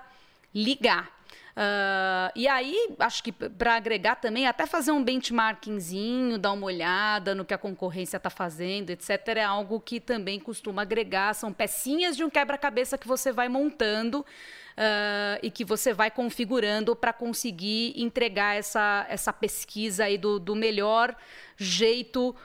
[0.54, 1.15] ligar.
[1.56, 7.34] Uh, e aí, acho que para agregar também, até fazer um benchmarkingzinho, dar uma olhada
[7.34, 11.34] no que a concorrência está fazendo, etc., é algo que também costuma agregar.
[11.34, 16.94] São pecinhas de um quebra-cabeça que você vai montando uh, e que você vai configurando
[16.94, 21.16] para conseguir entregar essa, essa pesquisa aí do, do melhor
[21.56, 22.36] jeito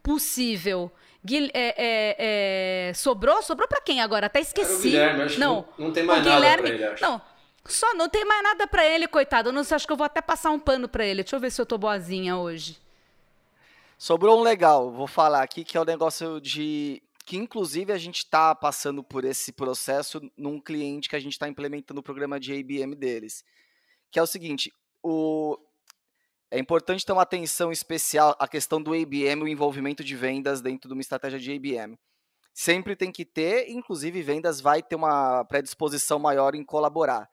[0.00, 0.92] possível.
[1.22, 3.42] Guil é, é, é, sobrou?
[3.42, 4.26] Sobrou para quem agora?
[4.26, 4.90] Até esqueci.
[4.90, 7.02] Guilherme, não, não, não tem mais nada Guilherme, ele, acho.
[7.02, 7.20] Não,
[7.66, 9.52] só não tem mais nada para ele, coitado.
[9.52, 11.22] Não sei, acho que eu vou até passar um pano para ele.
[11.22, 12.78] Deixa eu ver se eu tô boazinha hoje.
[13.98, 17.02] Sobrou um legal, vou falar aqui, que é o negócio de.
[17.26, 21.48] Que inclusive a gente está passando por esse processo num cliente que a gente está
[21.48, 23.44] implementando o programa de ABM deles.
[24.10, 24.72] Que é o seguinte:
[25.02, 25.58] o...
[26.50, 30.88] é importante ter uma atenção especial à questão do ABM, o envolvimento de vendas dentro
[30.88, 31.98] de uma estratégia de ABM
[32.52, 37.28] sempre tem que ter, inclusive vendas vai ter uma predisposição maior em colaborar.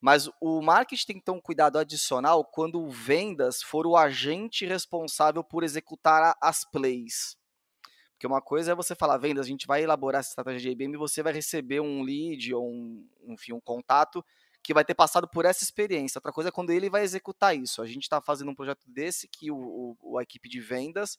[0.00, 5.42] Mas o marketing tem ter um cuidado adicional quando o vendas for o agente responsável
[5.42, 7.36] por executar as plays.
[8.12, 10.94] Porque uma coisa é você falar, vendas, a gente vai elaborar essa estratégia de IBM
[10.94, 14.24] e você vai receber um lead ou um, enfim, um contato
[14.62, 16.18] que vai ter passado por essa experiência.
[16.18, 17.80] Outra coisa é quando ele vai executar isso.
[17.80, 21.18] A gente está fazendo um projeto desse que o, o, a equipe de vendas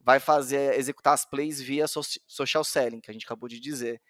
[0.00, 4.00] vai fazer executar as plays via social selling, que a gente acabou de dizer.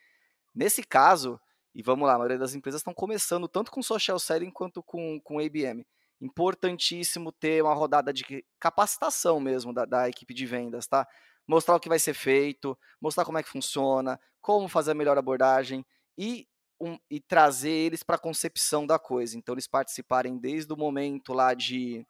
[0.55, 1.39] Nesse caso,
[1.75, 5.21] e vamos lá, a maioria das empresas estão começando tanto com social selling quanto com,
[5.21, 5.85] com ABM.
[6.21, 11.07] Importantíssimo ter uma rodada de capacitação mesmo da, da equipe de vendas, tá?
[11.47, 15.19] Mostrar o que vai ser feito, mostrar como é que funciona, como fazer a melhor
[15.19, 15.85] abordagem
[16.17, 16.47] e,
[16.81, 19.37] um, e trazer eles para a concepção da coisa.
[19.37, 22.07] Então, eles participarem desde o momento lá de,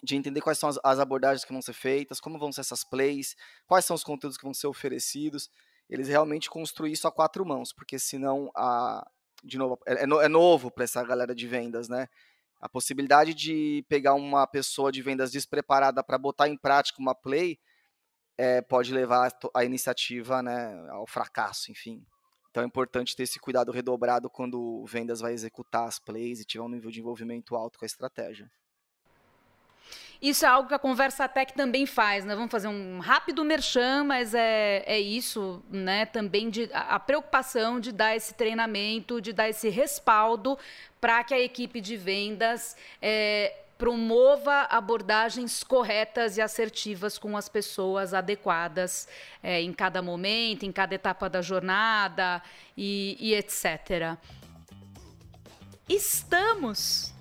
[0.00, 2.84] de entender quais são as, as abordagens que vão ser feitas, como vão ser essas
[2.84, 3.34] plays,
[3.66, 5.50] quais são os conteúdos que vão ser oferecidos
[5.90, 9.04] eles realmente construir isso a quatro mãos, porque senão, a,
[9.42, 12.08] de novo, é, é, é novo para essa galera de vendas, né?
[12.60, 17.58] A possibilidade de pegar uma pessoa de vendas despreparada para botar em prática uma play
[18.38, 22.06] é, pode levar a iniciativa né, ao fracasso, enfim.
[22.50, 26.62] Então é importante ter esse cuidado redobrado quando vendas vai executar as plays e tiver
[26.62, 28.50] um nível de envolvimento alto com a estratégia.
[30.20, 32.34] Isso é algo que a Conversa Tech também faz, né?
[32.34, 36.04] Vamos fazer um rápido merchan, mas é, é isso, né?
[36.04, 40.58] Também de, a, a preocupação de dar esse treinamento, de dar esse respaldo
[41.00, 48.12] para que a equipe de vendas é, promova abordagens corretas e assertivas com as pessoas
[48.12, 49.08] adequadas
[49.42, 52.42] é, em cada momento, em cada etapa da jornada
[52.76, 54.18] e, e etc.
[55.88, 57.14] estamos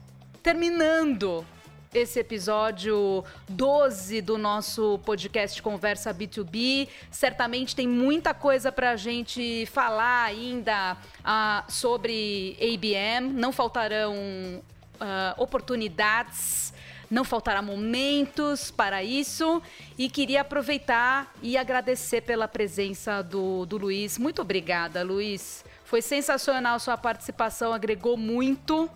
[0.43, 1.45] terminando
[1.94, 6.88] esse episódio 12 do nosso podcast Conversa B2B.
[7.10, 13.34] Certamente tem muita coisa para a gente falar ainda uh, sobre ABM.
[13.34, 14.61] Não faltarão uh,
[15.41, 16.74] oportunidades.
[17.10, 19.60] Não faltará momentos para isso.
[19.98, 24.20] E queria aproveitar e agradecer pela presença do, do Luiz.
[24.20, 25.66] Muito obrigada, Luiz.
[25.84, 28.88] Foi sensacional sua participação, agregou muito.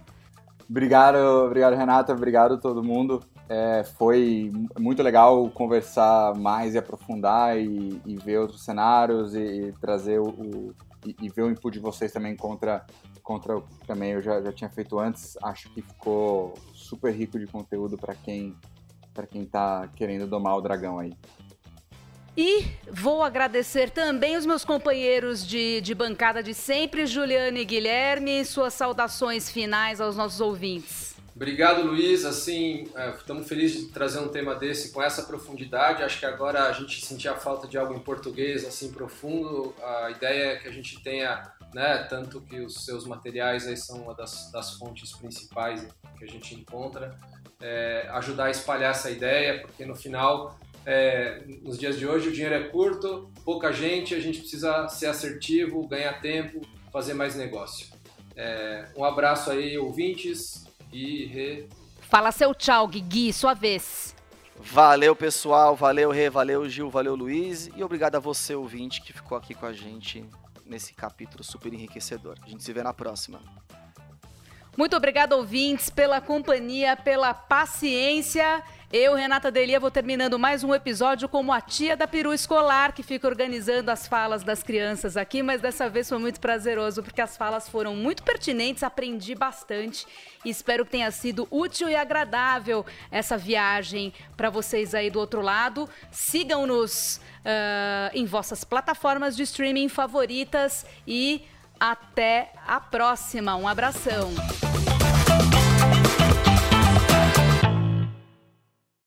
[0.69, 3.21] Obrigado, obrigado Renata, obrigado todo mundo.
[3.49, 9.73] É, foi muito legal conversar mais e aprofundar e, e ver outros cenários e, e
[9.73, 10.75] trazer o, o
[11.05, 12.85] e, e, ver o input de vocês também contra
[13.21, 15.37] contra o que também eu já, já tinha feito antes.
[15.43, 18.55] Acho que ficou super rico de conteúdo para quem
[19.13, 21.13] para quem está querendo domar o dragão aí.
[22.35, 28.43] E vou agradecer também os meus companheiros de, de bancada de sempre, Juliane e Guilherme,
[28.43, 31.13] suas saudações finais aos nossos ouvintes.
[31.35, 32.25] Obrigado, Luiz.
[32.25, 32.87] Assim,
[33.17, 36.03] estamos é, felizes de trazer um tema desse com essa profundidade.
[36.03, 39.73] Acho que agora a gente sentia a falta de algo em português assim profundo.
[39.81, 44.03] A ideia é que a gente tenha, né, tanto que os seus materiais aí são
[44.03, 45.87] uma das, das fontes principais
[46.17, 47.17] que a gente encontra,
[47.59, 52.31] é, ajudar a espalhar essa ideia, porque no final é, nos dias de hoje o
[52.31, 56.61] dinheiro é curto, pouca gente, a gente precisa ser assertivo, ganhar tempo,
[56.91, 57.87] fazer mais negócio.
[58.35, 61.67] É, um abraço aí, ouvintes, e Rê.
[62.01, 64.15] Fala seu tchau, Gui, sua vez.
[64.55, 69.37] Valeu, pessoal, valeu, Rê, valeu, Gil, valeu, Luiz, e obrigado a você, ouvinte, que ficou
[69.37, 70.23] aqui com a gente
[70.65, 72.37] nesse capítulo super enriquecedor.
[72.43, 73.41] A gente se vê na próxima.
[74.75, 78.63] Muito obrigado, ouvintes, pela companhia, pela paciência.
[78.95, 83.01] Eu, Renata Delia, vou terminando mais um episódio como a tia da peru escolar, que
[83.01, 87.35] fica organizando as falas das crianças aqui, mas dessa vez foi muito prazeroso, porque as
[87.35, 90.05] falas foram muito pertinentes, aprendi bastante
[90.45, 95.41] e espero que tenha sido útil e agradável essa viagem para vocês aí do outro
[95.41, 95.89] lado.
[96.11, 101.41] Sigam-nos uh, em vossas plataformas de streaming favoritas e
[101.79, 103.55] até a próxima.
[103.55, 104.31] Um abração.